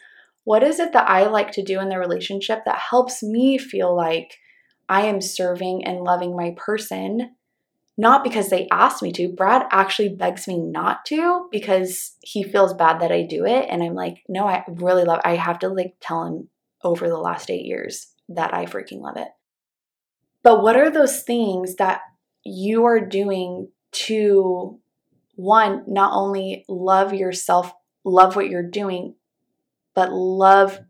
what 0.44 0.62
is 0.62 0.80
it 0.80 0.94
that 0.94 1.06
I 1.08 1.26
like 1.26 1.52
to 1.52 1.62
do 1.62 1.78
in 1.78 1.90
the 1.90 1.98
relationship 1.98 2.60
that 2.64 2.78
helps 2.78 3.22
me 3.22 3.58
feel 3.58 3.94
like 3.94 4.38
I 4.88 5.02
am 5.02 5.20
serving 5.20 5.84
and 5.84 6.00
loving 6.00 6.34
my 6.34 6.54
person, 6.56 7.36
not 7.98 8.24
because 8.24 8.48
they 8.48 8.68
asked 8.72 9.02
me 9.02 9.12
to. 9.12 9.28
Brad 9.28 9.66
actually 9.70 10.08
begs 10.08 10.48
me 10.48 10.58
not 10.58 11.04
to 11.06 11.46
because 11.52 12.16
he 12.22 12.42
feels 12.42 12.72
bad 12.72 13.00
that 13.00 13.12
I 13.12 13.22
do 13.22 13.44
it. 13.44 13.66
And 13.68 13.82
I'm 13.82 13.94
like, 13.94 14.22
no, 14.30 14.46
I 14.46 14.64
really 14.66 15.04
love 15.04 15.20
I 15.26 15.36
have 15.36 15.58
to 15.58 15.68
like 15.68 15.96
tell 16.00 16.24
him 16.24 16.48
over 16.82 17.06
the 17.06 17.18
last 17.18 17.50
eight 17.50 17.66
years 17.66 18.08
that 18.30 18.54
I 18.54 18.64
freaking 18.64 19.02
love 19.02 19.18
it. 19.18 19.28
But 20.42 20.62
what 20.62 20.74
are 20.74 20.90
those 20.90 21.22
things 21.22 21.76
that 21.76 22.00
you 22.44 22.84
are 22.84 23.00
doing 23.00 23.68
to 23.92 24.78
one, 25.34 25.84
not 25.86 26.12
only 26.12 26.64
love 26.68 27.14
yourself, 27.14 27.72
love 28.04 28.36
what 28.36 28.48
you're 28.48 28.68
doing, 28.68 29.14
but 29.94 30.12
love 30.12 30.80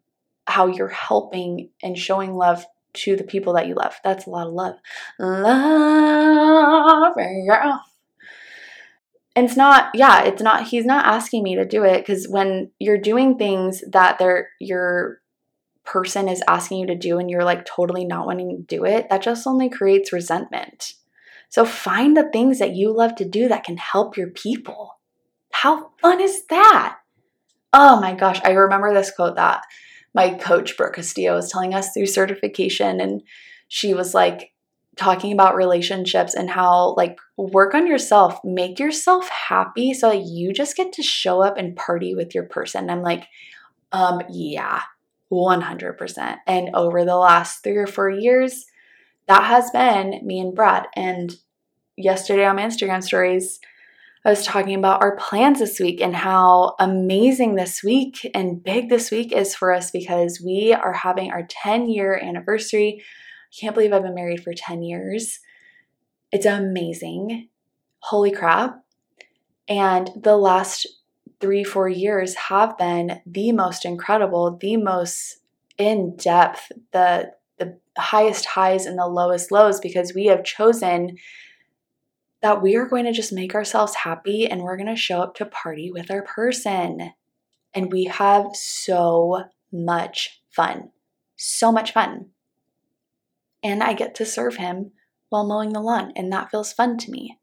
how 0.47 0.67
you're 0.67 0.89
helping 0.89 1.71
and 1.83 1.97
showing 1.97 2.35
love 2.35 2.65
to 2.95 3.17
the 3.17 3.25
people 3.25 3.55
that 3.55 3.67
you 3.67 3.75
love. 3.75 3.95
That's 4.05 4.27
a 4.27 4.31
lot 4.31 4.47
of 4.47 4.53
love. 4.53 4.77
Love. 5.19 7.17
And 9.35 9.47
it's 9.47 9.57
not, 9.57 9.95
yeah, 9.95 10.25
it's 10.25 10.43
not, 10.43 10.69
he's 10.69 10.85
not 10.85 11.07
asking 11.07 11.43
me 11.43 11.55
to 11.57 11.65
do 11.65 11.85
it 11.85 11.99
because 11.99 12.29
when 12.29 12.71
you're 12.79 12.99
doing 12.99 13.39
things 13.39 13.83
that 13.91 14.19
they're, 14.19 14.51
your 14.61 15.23
person 15.85 16.29
is 16.29 16.43
asking 16.47 16.81
you 16.81 16.87
to 16.89 16.95
do 16.95 17.19
and 17.19 17.31
you're 17.31 17.45
like 17.45 17.65
totally 17.65 18.05
not 18.05 18.27
wanting 18.27 18.57
to 18.57 18.63
do 18.63 18.85
it, 18.85 19.09
that 19.09 19.23
just 19.23 19.47
only 19.47 19.71
creates 19.71 20.13
resentment. 20.13 20.93
So 21.53 21.67
find 21.67 22.17
the 22.17 22.31
things 22.33 22.61
that 22.61 22.75
you 22.75 22.97
love 22.97 23.15
to 23.17 23.29
do 23.29 23.47
that 23.49 23.65
can 23.65 23.77
help 23.77 24.17
your 24.17 24.29
people. 24.29 24.99
How 25.53 25.91
fun 26.01 26.19
is 26.19 26.47
that? 26.47 26.97
Oh 27.75 28.01
my 28.01 28.15
gosh, 28.15 28.41
I 28.43 28.53
remember 28.53 28.95
this 28.95 29.11
quote 29.15 29.37
that 29.37 29.63
my 30.15 30.31
coach, 30.31 30.79
Brooke 30.79 30.95
Castillo, 30.95 31.35
was 31.35 31.53
telling 31.53 31.75
us 31.75 31.93
through 31.93 32.07
certification. 32.07 33.03
And 33.03 33.21
she 33.69 33.93
was 33.93 34.15
like 34.15 34.55
talking 34.97 35.31
about 35.31 35.55
relationships 35.55 36.33
and 36.33 36.49
how, 36.49 36.95
like, 36.95 37.19
work 37.37 37.75
on 37.75 37.87
yourself, 37.87 38.41
make 38.43 38.79
yourself 38.79 39.29
happy 39.29 39.93
so 39.93 40.09
that 40.09 40.23
you 40.23 40.55
just 40.55 40.75
get 40.75 40.95
to 40.95 41.03
show 41.03 41.43
up 41.43 41.59
and 41.59 41.77
party 41.77 42.15
with 42.15 42.35
your 42.35 42.45
person. 42.45 42.89
I'm 42.89 43.03
like, 43.03 43.27
um, 43.93 44.23
yeah, 44.31 44.81
100%. 45.31 46.37
And 46.47 46.71
over 46.73 47.05
the 47.05 47.17
last 47.17 47.63
three 47.63 47.77
or 47.77 47.87
four 47.87 48.09
years, 48.09 48.65
that 49.29 49.45
has 49.45 49.71
been 49.71 50.21
me 50.25 50.41
and 50.41 50.55
Brad. 50.55 50.87
And 50.97 51.35
yesterday 51.97 52.45
on 52.45 52.57
my 52.57 52.63
Instagram 52.63 53.03
stories, 53.03 53.61
I 54.25 54.31
was 54.31 54.47
talking 54.47 54.77
about 54.77 55.03
our 55.03 55.17
plans 55.17 55.59
this 55.59 55.81
week 55.81 56.01
and 56.01 56.15
how 56.15 56.77
amazing 56.79 57.57
this 57.57 57.83
week 57.83 58.31
and 58.35 58.63
big 58.63 58.89
this 58.89 59.11
week 59.11 59.33
is 59.33 59.55
for 59.55 59.73
us 59.73 59.91
because 59.91 60.41
we 60.45 60.73
are 60.73 60.93
having 60.93 61.33
our 61.33 61.45
10 61.49 61.89
year 61.89 62.17
anniversary. 62.23 63.03
I 63.03 63.55
can't 63.61 63.75
believe 63.75 63.93
I've 63.93 64.03
been 64.03 64.15
married 64.15 64.45
for 64.45 64.53
10 64.55 64.83
years. 64.83 65.41
It's 66.31 66.47
amazing. 66.47 67.49
Holy 67.99 68.31
crap. 68.31 68.85
And 69.69 70.11
the 70.17 70.37
last 70.37 70.87
three, 71.41 71.65
four 71.65 71.89
years 71.89 72.35
have 72.35 72.79
been 72.79 73.21
the 73.27 73.51
most 73.51 73.85
incredible, 73.85 74.57
the 74.57 74.77
most 74.77 75.39
in 75.79 76.15
depth, 76.17 76.71
the 76.93 77.33
highest 78.01 78.47
highs 78.47 78.87
and 78.87 78.99
the 78.99 79.07
lowest 79.07 79.53
lows 79.53 79.81
because 79.81 80.15
we 80.15 80.27
have 80.27 80.45
chosen 80.45 81.17
that 82.41 82.63
we 82.63 82.75
are 82.75 82.87
going 82.87 83.05
to 83.05 83.13
just 83.13 83.33
make 83.33 83.55
ourselves 83.55 83.95
happy 83.95 84.47
and 84.47 84.63
we're 84.63 84.77
going 84.77 84.89
to 84.89 84.97
show 84.97 85.21
up 85.21 85.35
to 85.37 85.47
party 85.47 85.91
with 85.93 86.11
our 86.11 86.23
person. 86.23 87.13
And 87.75 87.93
we 87.93 88.05
have 88.05 88.47
so 88.55 89.45
much 89.73 90.43
fun. 90.51 90.91
So 91.37 91.71
much 91.73 91.93
fun. 91.93 92.31
And 93.63 93.83
I 93.83 93.93
get 93.93 94.15
to 94.17 94.27
serve 94.27 94.57
him 94.57 94.93
while 95.29 95.47
mowing 95.47 95.73
the 95.73 95.81
lawn, 95.81 96.13
and 96.15 96.31
that 96.31 96.51
feels 96.51 96.75
fun 96.75 96.99
to 96.99 97.11
me. 97.11 97.39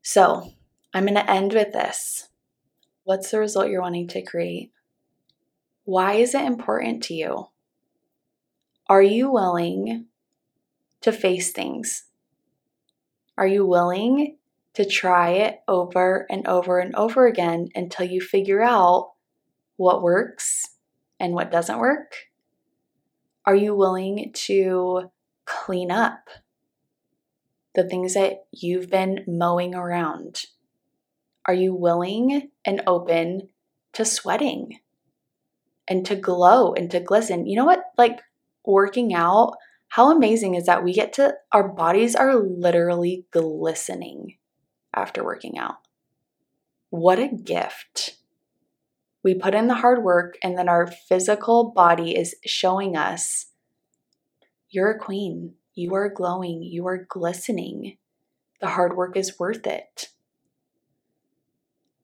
So, 0.00 0.54
I'm 0.94 1.04
going 1.04 1.14
to 1.14 1.30
end 1.30 1.52
with 1.52 1.72
this. 1.72 2.28
What's 3.04 3.30
the 3.30 3.38
result 3.38 3.68
you're 3.68 3.82
wanting 3.82 4.08
to 4.08 4.22
create? 4.22 4.72
Why 5.84 6.14
is 6.14 6.34
it 6.34 6.42
important 6.42 7.02
to 7.04 7.14
you? 7.14 7.48
Are 8.90 9.02
you 9.02 9.30
willing 9.30 10.06
to 11.02 11.12
face 11.12 11.52
things? 11.52 12.06
Are 13.38 13.46
you 13.46 13.64
willing 13.64 14.36
to 14.74 14.84
try 14.84 15.30
it 15.30 15.60
over 15.68 16.26
and 16.28 16.44
over 16.48 16.80
and 16.80 16.92
over 16.96 17.28
again 17.28 17.68
until 17.76 18.04
you 18.04 18.20
figure 18.20 18.60
out 18.60 19.12
what 19.76 20.02
works 20.02 20.70
and 21.20 21.34
what 21.34 21.52
doesn't 21.52 21.78
work? 21.78 22.14
Are 23.46 23.54
you 23.54 23.76
willing 23.76 24.32
to 24.32 25.12
clean 25.44 25.92
up 25.92 26.28
the 27.76 27.88
things 27.88 28.14
that 28.14 28.44
you've 28.50 28.90
been 28.90 29.20
mowing 29.28 29.72
around? 29.72 30.46
Are 31.46 31.54
you 31.54 31.72
willing 31.76 32.50
and 32.64 32.82
open 32.88 33.50
to 33.92 34.04
sweating 34.04 34.80
and 35.86 36.04
to 36.06 36.16
glow 36.16 36.74
and 36.74 36.90
to 36.90 36.98
glisten? 36.98 37.46
You 37.46 37.54
know 37.54 37.64
what? 37.64 37.84
Like, 37.96 38.18
working 38.64 39.14
out, 39.14 39.54
how 39.88 40.10
amazing 40.10 40.54
is 40.54 40.66
that 40.66 40.84
we 40.84 40.92
get 40.92 41.12
to, 41.14 41.34
our 41.52 41.68
bodies 41.68 42.14
are 42.14 42.34
literally 42.34 43.26
glistening 43.32 44.36
after 44.94 45.24
working 45.24 45.58
out. 45.58 45.76
What 46.90 47.18
a 47.18 47.28
gift. 47.28 48.16
We 49.22 49.34
put 49.34 49.54
in 49.54 49.68
the 49.68 49.74
hard 49.74 50.02
work, 50.02 50.38
and 50.42 50.56
then 50.56 50.68
our 50.68 50.86
physical 50.86 51.72
body 51.72 52.16
is 52.16 52.34
showing 52.44 52.96
us 52.96 53.46
you're 54.70 54.90
a 54.90 54.98
queen. 54.98 55.54
You 55.74 55.94
are 55.94 56.08
glowing. 56.08 56.62
You 56.62 56.86
are 56.86 57.06
glistening. 57.08 57.96
The 58.60 58.68
hard 58.68 58.96
work 58.96 59.16
is 59.16 59.38
worth 59.38 59.66
it. 59.66 60.10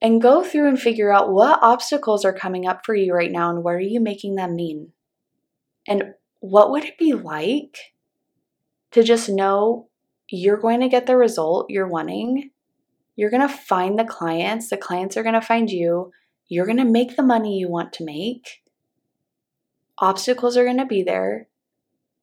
And 0.03 0.21
go 0.21 0.43
through 0.43 0.69
and 0.69 0.81
figure 0.81 1.13
out 1.13 1.33
what 1.33 1.63
obstacles 1.63 2.25
are 2.25 2.33
coming 2.33 2.67
up 2.67 2.85
for 2.85 2.95
you 2.95 3.15
right 3.15 3.31
now 3.31 3.51
and 3.51 3.63
what 3.63 3.75
are 3.75 3.81
you 3.81 4.01
making 4.01 4.35
them 4.35 4.55
mean? 4.55 4.93
And 5.89 6.15
what 6.41 6.71
would 6.71 6.85
it 6.85 6.99
be 6.99 7.13
like 7.13 7.79
to 8.93 9.03
just 9.03 9.29
know 9.29 9.89
you're 10.29 10.61
going 10.61 10.81
to 10.81 10.89
get 10.89 11.07
the 11.07 11.17
result 11.17 11.71
you're 11.71 11.89
wanting? 11.89 12.51
You're 13.15 13.31
going 13.31 13.47
to 13.47 13.55
find 13.55 13.99
the 13.99 14.05
clients, 14.05 14.69
the 14.69 14.77
clients 14.77 15.17
are 15.17 15.23
going 15.23 15.35
to 15.35 15.41
find 15.41 15.71
you, 15.71 16.13
you're 16.49 16.67
going 16.67 16.77
to 16.79 16.85
make 16.85 17.17
the 17.17 17.23
money 17.23 17.59
you 17.59 17.69
want 17.69 17.93
to 17.95 18.05
make. 18.05 18.63
Obstacles 19.99 20.57
are 20.57 20.65
going 20.65 20.79
to 20.79 20.87
be 20.87 21.03
there. 21.03 21.49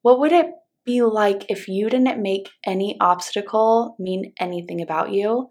What 0.02 0.20
would 0.20 0.32
it 0.32 0.50
be 0.84 1.02
like 1.02 1.46
if 1.48 1.66
you 1.66 1.88
didn't 1.88 2.22
make 2.22 2.50
any 2.64 2.96
obstacle 3.00 3.96
mean 3.98 4.32
anything 4.38 4.80
about 4.80 5.10
you 5.10 5.50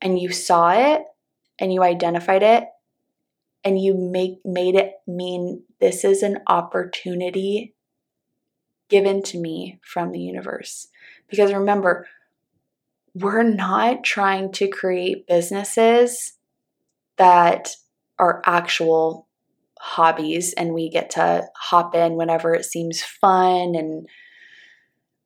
and 0.00 0.18
you 0.18 0.32
saw 0.32 0.70
it 0.70 1.02
and 1.58 1.72
you 1.72 1.82
identified 1.82 2.42
it 2.42 2.64
and 3.64 3.80
you 3.80 3.94
make 3.94 4.38
made 4.44 4.74
it 4.74 4.92
mean 5.06 5.62
this 5.80 6.04
is 6.04 6.22
an 6.22 6.38
opportunity 6.46 7.74
given 8.92 9.22
to 9.22 9.38
me 9.38 9.80
from 9.82 10.12
the 10.12 10.20
universe. 10.20 10.86
Because 11.28 11.50
remember, 11.50 12.06
we're 13.14 13.42
not 13.42 14.04
trying 14.04 14.52
to 14.52 14.68
create 14.68 15.26
businesses 15.26 16.34
that 17.16 17.70
are 18.18 18.42
actual 18.44 19.26
hobbies 19.80 20.52
and 20.52 20.74
we 20.74 20.90
get 20.90 21.08
to 21.10 21.44
hop 21.56 21.94
in 21.94 22.16
whenever 22.16 22.54
it 22.54 22.66
seems 22.66 23.02
fun 23.02 23.74
and 23.74 24.06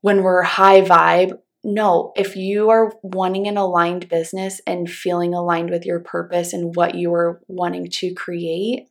when 0.00 0.22
we're 0.22 0.42
high 0.42 0.80
vibe. 0.82 1.32
No, 1.64 2.12
if 2.14 2.36
you 2.36 2.70
are 2.70 2.92
wanting 3.02 3.48
an 3.48 3.56
aligned 3.56 4.08
business 4.08 4.60
and 4.64 4.88
feeling 4.88 5.34
aligned 5.34 5.70
with 5.70 5.84
your 5.84 5.98
purpose 5.98 6.52
and 6.52 6.76
what 6.76 6.94
you 6.94 7.12
are 7.12 7.40
wanting 7.48 7.90
to 7.90 8.14
create, 8.14 8.86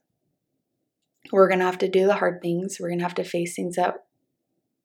we're 1.32 1.48
going 1.48 1.60
to 1.60 1.64
have 1.64 1.78
to 1.78 1.88
do 1.88 2.06
the 2.06 2.16
hard 2.16 2.42
things. 2.42 2.76
We're 2.78 2.88
going 2.88 2.98
to 2.98 3.04
have 3.06 3.14
to 3.14 3.24
face 3.24 3.56
things 3.56 3.76
that 3.76 4.05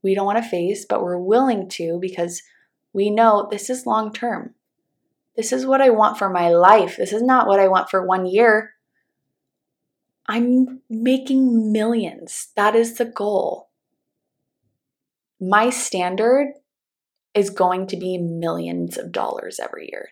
we 0.04 0.16
don't 0.16 0.26
want 0.26 0.44
to 0.44 0.50
face, 0.50 0.86
but 0.88 1.04
we're 1.04 1.18
willing 1.18 1.70
to 1.70 2.00
because 2.02 2.42
we 2.94 3.10
know 3.10 3.48
this 3.50 3.70
is 3.70 3.86
long 3.86 4.12
term. 4.14 4.56
This 5.38 5.54
is 5.54 5.66
what 5.66 5.82
I 5.82 5.90
want 5.90 6.18
for 6.18 6.30
my 6.30 6.50
life. 6.50 6.98
This 6.98 7.14
is 7.14 7.22
not 7.22 7.48
what 7.48 7.60
I 7.60 7.68
want 7.68 7.90
for 7.90 8.06
one 8.06 8.26
year. 8.26 8.74
I'm 10.28 10.82
making 10.90 11.72
millions. 11.72 12.50
That 12.56 12.76
is 12.76 12.96
the 12.96 13.06
goal. 13.06 13.70
my 15.40 15.70
standard 15.70 16.50
is 17.34 17.50
going 17.50 17.88
to 17.88 17.98
be 17.98 18.18
millions 18.18 18.98
of 18.98 19.12
dollars 19.12 19.60
every 19.60 19.90
year. 19.92 20.10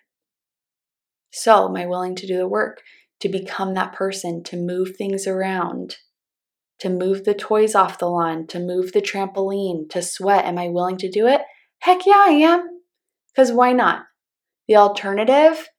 So, 1.32 1.68
am 1.68 1.76
I 1.76 1.86
willing 1.86 2.16
to 2.16 2.28
do 2.28 2.38
the 2.38 2.48
work 2.48 2.82
to 3.20 3.30
become 3.30 3.74
that 3.76 3.94
person, 3.94 4.44
to 4.46 4.58
move 4.58 4.96
things 4.96 5.28
around, 5.28 5.98
to 6.80 6.90
move 6.90 7.26
the 7.26 7.34
toys 7.34 7.76
off 7.76 8.00
the 8.00 8.08
lawn, 8.08 8.48
to 8.48 8.60
move 8.60 8.94
the 8.94 9.02
trampoline, 9.02 9.90
to 9.90 10.02
sweat? 10.02 10.46
Am 10.46 10.58
I 10.58 10.70
willing 10.70 10.98
to 10.98 11.10
do 11.10 11.28
it? 11.28 11.42
Heck 11.80 12.06
yeah, 12.06 12.24
I 12.26 12.32
am. 12.32 12.82
Because 13.32 13.52
why 13.52 13.74
not? 13.74 14.04
The 14.68 14.78
alternative 14.78 15.70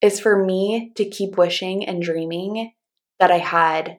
is 0.00 0.20
for 0.20 0.44
me 0.44 0.92
to 0.96 1.08
keep 1.08 1.36
wishing 1.36 1.84
and 1.84 2.02
dreaming 2.02 2.72
that 3.18 3.30
I 3.30 3.38
had 3.38 3.98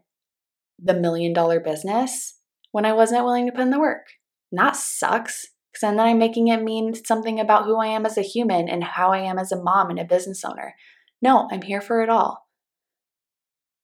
the 0.81 0.93
million 0.93 1.33
dollar 1.33 1.59
business 1.59 2.37
when 2.71 2.85
I 2.85 2.93
wasn't 2.93 3.25
willing 3.25 3.45
to 3.47 3.51
put 3.51 3.61
in 3.61 3.69
the 3.69 3.79
work. 3.79 4.07
And 4.51 4.59
that 4.59 4.75
sucks 4.75 5.47
because 5.71 5.81
then 5.81 5.99
I'm 5.99 6.17
making 6.17 6.47
it 6.47 6.63
mean 6.63 6.93
something 6.93 7.39
about 7.39 7.65
who 7.65 7.77
I 7.77 7.87
am 7.87 8.05
as 8.05 8.17
a 8.17 8.21
human 8.21 8.69
and 8.69 8.83
how 8.83 9.11
I 9.11 9.19
am 9.19 9.37
as 9.37 9.51
a 9.51 9.61
mom 9.61 9.89
and 9.89 9.99
a 9.99 10.05
business 10.05 10.43
owner. 10.43 10.75
No, 11.21 11.47
I'm 11.51 11.61
here 11.61 11.81
for 11.81 12.01
it 12.01 12.09
all. 12.09 12.47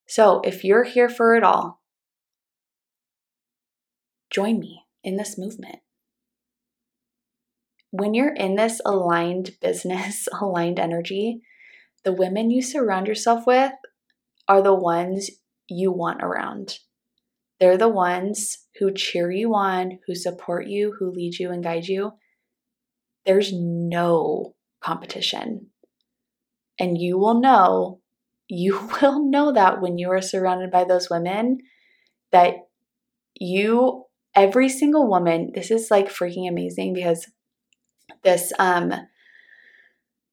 So 0.07 0.41
if 0.41 0.63
you're 0.63 0.83
here 0.83 1.09
for 1.09 1.35
it 1.35 1.43
all, 1.43 1.81
join 4.35 4.59
me 4.59 4.83
in 5.01 5.15
this 5.15 5.37
movement. 5.37 5.77
When 7.91 8.13
you're 8.13 8.33
in 8.33 8.55
this 8.55 8.81
aligned 8.85 9.51
business, 9.61 10.27
aligned 10.41 10.79
energy, 10.79 11.41
the 12.03 12.11
women 12.11 12.51
you 12.51 12.61
surround 12.61 13.07
yourself 13.07 13.47
with 13.47 13.71
are 14.47 14.61
the 14.61 14.75
ones 14.75 15.31
you 15.69 15.91
want 15.91 16.21
around. 16.21 16.79
They're 17.59 17.77
the 17.77 17.89
ones 17.89 18.57
who 18.79 18.93
cheer 18.93 19.31
you 19.31 19.55
on, 19.55 19.99
who 20.05 20.13
support 20.13 20.67
you, 20.67 20.93
who 20.99 21.09
lead 21.09 21.39
you 21.39 21.51
and 21.51 21.63
guide 21.63 21.87
you. 21.87 22.11
There's 23.25 23.53
no 23.53 24.55
competition. 24.83 25.67
And 26.77 26.97
you 26.97 27.17
will 27.17 27.39
know, 27.39 28.01
you 28.49 28.89
will 29.01 29.25
know 29.25 29.53
that 29.53 29.81
when 29.81 29.97
you 29.97 30.11
are 30.11 30.21
surrounded 30.21 30.69
by 30.69 30.83
those 30.83 31.09
women, 31.09 31.59
that 32.33 32.55
you, 33.39 34.04
every 34.35 34.69
single 34.69 35.07
woman, 35.07 35.51
this 35.53 35.71
is 35.71 35.89
like 35.89 36.09
freaking 36.09 36.49
amazing 36.49 36.93
because 36.93 37.27
this, 38.23 38.51
um, 38.59 38.93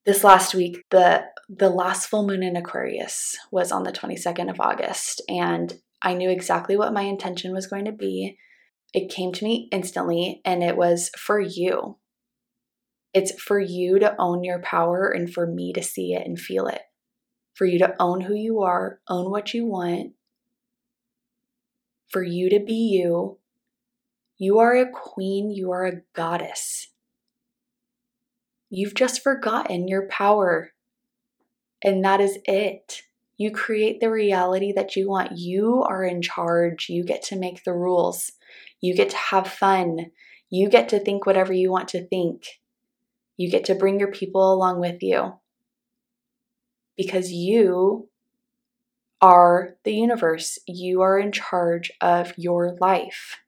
this 0.05 0.25
last 0.25 0.55
week, 0.55 0.85
the 0.91 1.25
the 1.49 1.71
last 1.71 2.09
full 2.09 2.27
moon 2.27 2.43
in 2.43 2.57
Aquarius 2.57 3.37
was 3.51 3.71
on 3.73 3.83
the 3.83 3.93
22nd 3.93 4.51
of 4.51 4.61
August, 4.61 5.23
and 5.29 5.75
I 6.01 6.15
knew 6.15 6.31
exactly 6.31 6.77
what 6.77 6.95
my 6.95 7.03
intention 7.03 7.53
was 7.53 7.67
going 7.67 7.85
to 7.85 7.93
be. 7.93 8.38
It 8.95 9.11
came 9.11 9.33
to 9.33 9.45
me 9.45 9.69
instantly, 9.71 10.41
and 10.45 10.62
it 10.62 10.77
was 10.77 11.11
for 11.17 11.38
you. 11.41 11.99
It's 13.15 13.41
for 13.41 13.61
you 13.61 13.99
to 13.99 14.17
own 14.19 14.43
your 14.43 14.61
power 14.61 15.09
and 15.09 15.33
for 15.33 15.47
me 15.47 15.73
to 15.75 15.83
see 15.83 16.15
it 16.15 16.27
and 16.27 16.38
feel 16.38 16.67
it. 16.67 16.81
For 17.55 17.67
you 17.67 17.79
to 17.81 17.95
own 18.01 18.23
who 18.23 18.35
you 18.35 18.62
are, 18.62 19.01
own 19.09 19.31
what 19.31 19.53
you 19.53 19.67
want, 19.67 20.12
for 22.09 22.23
you 22.23 22.49
to 22.51 22.61
be 22.61 22.75
you. 22.75 23.38
You 24.42 24.59
are 24.59 24.74
a 24.74 24.90
queen, 24.90 25.52
you 25.52 25.70
are 25.70 25.87
a 25.87 26.00
goddess. 26.14 26.88
You've 28.70 28.94
just 28.94 29.22
forgotten 29.22 29.87
your 29.87 30.09
power. 30.09 30.72
And 31.81 32.05
that 32.05 32.20
is 32.20 32.40
it. 32.44 33.02
You 33.37 33.52
create 33.52 34.00
the 34.00 34.11
reality 34.11 34.72
that 34.72 34.96
you 34.96 35.09
want. 35.09 35.38
You 35.38 35.85
are 35.85 36.02
in 36.02 36.22
charge. 36.22 36.88
You 36.88 37.05
get 37.05 37.22
to 37.26 37.38
make 37.38 37.62
the 37.62 37.72
rules. 37.72 38.33
You 38.81 38.96
get 38.96 39.11
to 39.11 39.16
have 39.16 39.46
fun. 39.46 40.11
You 40.50 40.68
get 40.68 40.88
to 40.88 40.98
think 40.98 41.24
whatever 41.24 41.52
you 41.52 41.70
want 41.70 41.87
to 41.90 42.05
think. 42.05 42.59
You 43.37 43.48
get 43.48 43.66
to 43.66 43.76
bring 43.76 44.00
your 44.00 44.11
people 44.11 44.52
along 44.52 44.81
with 44.81 45.05
you. 45.05 45.35
Because 46.96 47.31
you 47.31 48.09
are 49.20 49.76
the 49.85 49.94
universe. 49.94 50.59
You 50.66 51.02
are 51.02 51.16
in 51.16 51.31
charge 51.31 51.92
of 52.00 52.37
your 52.37 52.76
life. 52.81 53.38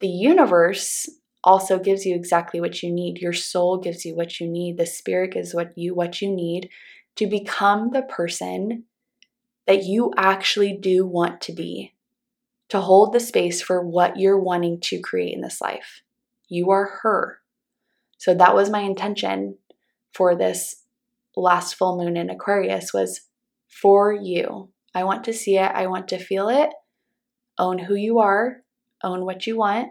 The 0.00 0.08
universe 0.08 1.08
also 1.42 1.78
gives 1.78 2.06
you 2.06 2.14
exactly 2.14 2.60
what 2.60 2.82
you 2.82 2.92
need. 2.92 3.18
Your 3.18 3.32
soul 3.32 3.78
gives 3.78 4.04
you 4.04 4.16
what 4.16 4.40
you 4.40 4.48
need. 4.48 4.78
The 4.78 4.86
spirit 4.86 5.32
gives 5.32 5.54
what 5.54 5.76
you 5.76 5.94
what 5.94 6.20
you 6.20 6.34
need 6.34 6.70
to 7.16 7.26
become 7.26 7.90
the 7.90 8.02
person 8.02 8.84
that 9.66 9.84
you 9.84 10.12
actually 10.16 10.76
do 10.76 11.06
want 11.06 11.40
to 11.42 11.52
be. 11.52 11.92
To 12.70 12.80
hold 12.80 13.12
the 13.12 13.20
space 13.20 13.62
for 13.62 13.86
what 13.86 14.18
you're 14.18 14.40
wanting 14.40 14.80
to 14.80 14.98
create 14.98 15.34
in 15.34 15.42
this 15.42 15.60
life. 15.60 16.02
You 16.48 16.70
are 16.70 16.98
her. 17.02 17.38
So 18.18 18.34
that 18.34 18.54
was 18.54 18.70
my 18.70 18.80
intention 18.80 19.58
for 20.12 20.34
this 20.34 20.82
last 21.36 21.74
full 21.74 21.98
moon 21.98 22.16
in 22.16 22.30
Aquarius 22.30 22.92
was 22.92 23.20
for 23.68 24.12
you. 24.12 24.70
I 24.94 25.04
want 25.04 25.24
to 25.24 25.32
see 25.32 25.56
it, 25.56 25.70
I 25.70 25.86
want 25.88 26.08
to 26.08 26.18
feel 26.18 26.48
it. 26.48 26.70
Own 27.58 27.78
who 27.78 27.94
you 27.94 28.20
are, 28.20 28.63
own 29.04 29.24
what 29.24 29.46
you 29.46 29.56
want, 29.56 29.88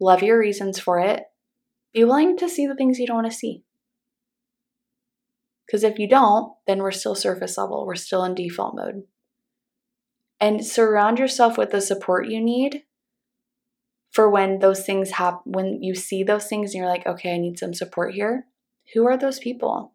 love 0.00 0.22
your 0.22 0.38
reasons 0.38 0.78
for 0.78 1.00
it, 1.00 1.24
be 1.92 2.04
willing 2.04 2.36
to 2.36 2.48
see 2.48 2.66
the 2.66 2.74
things 2.74 2.98
you 2.98 3.06
don't 3.06 3.22
want 3.22 3.30
to 3.30 3.36
see. 3.36 3.64
Because 5.66 5.84
if 5.84 5.98
you 5.98 6.08
don't, 6.08 6.52
then 6.66 6.80
we're 6.80 6.90
still 6.90 7.14
surface 7.14 7.56
level, 7.56 7.86
we're 7.86 7.94
still 7.94 8.24
in 8.24 8.34
default 8.34 8.76
mode. 8.76 9.04
And 10.40 10.64
surround 10.64 11.18
yourself 11.18 11.56
with 11.56 11.70
the 11.70 11.80
support 11.80 12.28
you 12.28 12.40
need 12.40 12.82
for 14.10 14.28
when 14.28 14.58
those 14.58 14.84
things 14.84 15.12
happen, 15.12 15.40
when 15.52 15.82
you 15.82 15.94
see 15.94 16.22
those 16.22 16.46
things 16.46 16.72
and 16.72 16.80
you're 16.80 16.90
like, 16.90 17.06
okay, 17.06 17.34
I 17.34 17.38
need 17.38 17.58
some 17.58 17.72
support 17.72 18.12
here. 18.12 18.46
Who 18.92 19.06
are 19.06 19.16
those 19.16 19.38
people? 19.38 19.94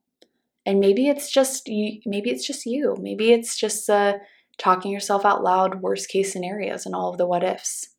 And 0.66 0.80
maybe 0.80 1.08
it's 1.08 1.32
just 1.32 1.68
you, 1.68 2.02
maybe 2.06 2.32
it's 2.32 2.46
just 2.46 2.66
you. 2.66 2.96
Maybe 3.00 3.32
it's 3.32 3.58
just 3.58 3.90
uh, 3.90 4.16
talking 4.58 4.92
yourself 4.92 5.24
out 5.24 5.44
loud, 5.44 5.82
worst 5.82 6.10
case 6.10 6.34
scenarios, 6.34 6.86
and 6.86 6.96
all 6.96 7.12
of 7.12 7.18
the 7.18 7.28
what 7.28 7.44
ifs. 7.44 7.90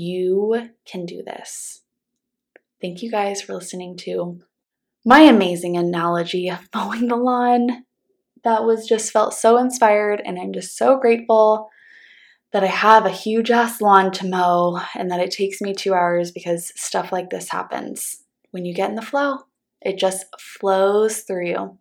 You 0.00 0.70
can 0.86 1.04
do 1.04 1.22
this. 1.22 1.82
Thank 2.80 3.02
you 3.02 3.10
guys 3.10 3.42
for 3.42 3.52
listening 3.52 3.98
to 3.98 4.40
my 5.04 5.20
amazing 5.20 5.76
analogy 5.76 6.48
of 6.48 6.66
mowing 6.74 7.08
the 7.08 7.16
lawn. 7.16 7.84
That 8.42 8.64
was 8.64 8.88
just 8.88 9.12
felt 9.12 9.34
so 9.34 9.58
inspired, 9.58 10.22
and 10.24 10.38
I'm 10.38 10.54
just 10.54 10.78
so 10.78 10.98
grateful 10.98 11.68
that 12.54 12.64
I 12.64 12.68
have 12.68 13.04
a 13.04 13.10
huge 13.10 13.50
ass 13.50 13.82
lawn 13.82 14.10
to 14.12 14.26
mow 14.26 14.80
and 14.94 15.10
that 15.10 15.20
it 15.20 15.32
takes 15.32 15.60
me 15.60 15.74
two 15.74 15.92
hours 15.92 16.30
because 16.30 16.72
stuff 16.76 17.12
like 17.12 17.28
this 17.28 17.50
happens. 17.50 18.24
When 18.52 18.64
you 18.64 18.72
get 18.72 18.88
in 18.88 18.96
the 18.96 19.02
flow, 19.02 19.36
it 19.82 19.98
just 19.98 20.24
flows 20.38 21.20
through 21.20 21.48
you. 21.48 21.78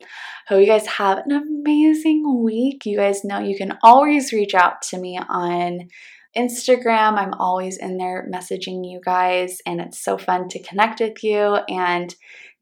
Hope 0.50 0.60
you 0.60 0.68
guys 0.68 0.86
have 0.88 1.20
an 1.20 1.32
amazing 1.32 2.44
week. 2.44 2.86
You 2.86 2.98
guys 2.98 3.24
know 3.24 3.40
you 3.40 3.58
can 3.58 3.78
always 3.82 4.34
reach 4.34 4.54
out 4.54 4.82
to 4.90 5.00
me 5.00 5.18
on 5.30 5.88
Instagram. 6.38 7.18
I'm 7.18 7.34
always 7.34 7.78
in 7.78 7.98
there 7.98 8.28
messaging 8.34 8.82
you 8.84 9.02
guys, 9.04 9.60
and 9.66 9.82
it's 9.82 10.04
so 10.04 10.18
fun 10.18 10.48
to 10.50 10.64
connect 10.64 11.00
with 11.00 11.24
you 11.24 11.58
and 11.68 12.14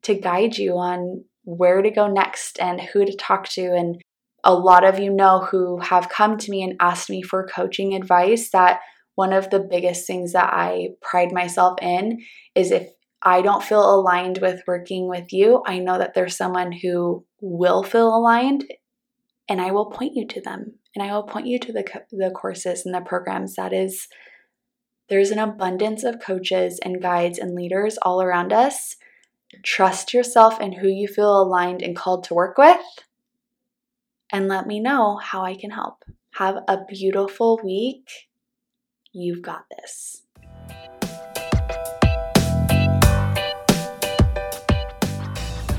to 0.04 0.16
guide 0.16 0.58
you 0.58 0.78
on 0.78 1.26
where 1.44 1.82
to 1.82 1.92
go 1.92 2.08
next 2.08 2.60
and 2.60 2.80
who 2.80 3.06
to 3.06 3.16
talk 3.16 3.48
to. 3.50 3.74
And 3.74 4.02
a 4.44 4.54
lot 4.54 4.84
of 4.84 5.00
you 5.00 5.12
know 5.12 5.48
who 5.50 5.80
have 5.80 6.10
come 6.10 6.38
to 6.38 6.52
me 6.52 6.64
and 6.64 6.76
asked 6.80 7.10
me 7.10 7.22
for 7.22 7.48
coaching 7.48 7.94
advice 7.94 8.52
that 8.52 8.80
one 9.16 9.34
of 9.34 9.50
the 9.50 9.60
biggest 9.60 10.06
things 10.06 10.34
that 10.34 10.54
I 10.54 10.90
pride 11.02 11.32
myself 11.32 11.80
in 11.82 12.20
is 12.54 12.72
if 12.72 12.88
I 13.22 13.42
don't 13.42 13.64
feel 13.64 13.84
aligned 13.84 14.38
with 14.42 14.62
working 14.68 15.10
with 15.10 15.34
you, 15.34 15.64
I 15.66 15.80
know 15.80 15.98
that 15.98 16.14
there's 16.14 16.38
someone 16.38 16.72
who 16.72 17.26
will 17.42 17.84
feel 17.84 18.16
aligned 18.16 18.66
and 19.50 19.62
I 19.62 19.72
will 19.72 19.88
point 19.88 20.16
you 20.16 20.28
to 20.28 20.42
them 20.42 20.74
and 20.96 21.04
I 21.04 21.14
will 21.14 21.24
point 21.24 21.48
you 21.48 21.60
to 21.60 21.74
the, 21.74 21.86
the 22.12 22.32
courses 22.32 22.86
and 22.86 22.94
the 22.94 23.02
programs 23.02 23.56
that 23.56 23.74
is 23.74 24.08
there's 25.10 25.32
an 25.32 25.40
abundance 25.40 26.04
of 26.04 26.20
coaches 26.20 26.80
and 26.84 27.02
guides 27.02 27.40
and 27.40 27.56
leaders 27.56 27.98
all 28.02 28.22
around 28.22 28.52
us 28.52 28.98
Trust 29.64 30.14
yourself 30.14 30.60
and 30.60 30.74
who 30.74 30.88
you 30.88 31.08
feel 31.08 31.42
aligned 31.42 31.82
and 31.82 31.96
called 31.96 32.26
to 32.26 32.34
work 32.34 32.58
with, 32.58 32.82
and 34.32 34.50
let 34.50 34.68
me 34.68 34.80
know 34.82 35.18
how 35.18 35.44
I 35.44 35.56
can 35.56 35.72
help. 35.72 36.04
Have 36.36 36.58
a 36.68 36.80
beautiful 36.86 37.60
week. 37.64 38.10
You've 39.14 39.42
got 39.42 39.64
this. 39.70 40.24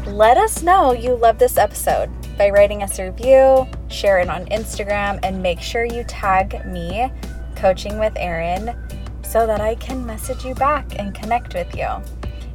Let 0.07 0.39
us 0.39 0.63
know 0.63 0.93
you 0.93 1.15
love 1.15 1.39
this 1.39 1.59
episode 1.59 2.11
by 2.39 2.51
writing 2.51 2.85
us 2.85 3.01
a 3.01 3.11
review, 3.11 3.69
share 3.89 4.21
it 4.21 4.31
on 4.31 4.47
Instagram, 4.47 5.19
and 5.25 5.43
make 5.43 5.61
sure 5.61 5.85
you 5.85 6.05
tag 6.05 6.65
me, 6.65 7.11
Coaching 7.57 7.99
with 7.99 8.13
Erin, 8.17 8.77
so 9.23 9.47
that 9.47 9.61
I 9.61 9.75
can 9.75 10.07
message 10.07 10.45
you 10.45 10.55
back 10.55 10.99
and 10.99 11.13
connect 11.13 11.53
with 11.55 11.75
you. 11.75 11.89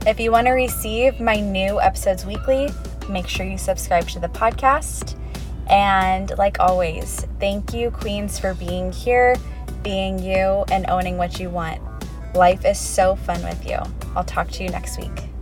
If 0.07 0.19
you 0.19 0.31
want 0.31 0.47
to 0.47 0.53
receive 0.53 1.19
my 1.19 1.39
new 1.39 1.81
episodes 1.81 2.25
weekly, 2.25 2.69
make 3.09 3.27
sure 3.27 3.45
you 3.45 3.57
subscribe 3.57 4.07
to 4.09 4.19
the 4.19 4.29
podcast. 4.29 5.19
And 5.69 6.31
like 6.37 6.59
always, 6.59 7.25
thank 7.39 7.73
you, 7.73 7.91
Queens, 7.91 8.39
for 8.39 8.53
being 8.53 8.91
here, 8.91 9.35
being 9.83 10.17
you, 10.17 10.63
and 10.71 10.89
owning 10.89 11.17
what 11.17 11.39
you 11.39 11.49
want. 11.49 11.81
Life 12.33 12.65
is 12.65 12.79
so 12.79 13.15
fun 13.15 13.43
with 13.43 13.65
you. 13.67 13.77
I'll 14.15 14.23
talk 14.23 14.49
to 14.51 14.63
you 14.63 14.69
next 14.69 14.97
week. 14.97 15.32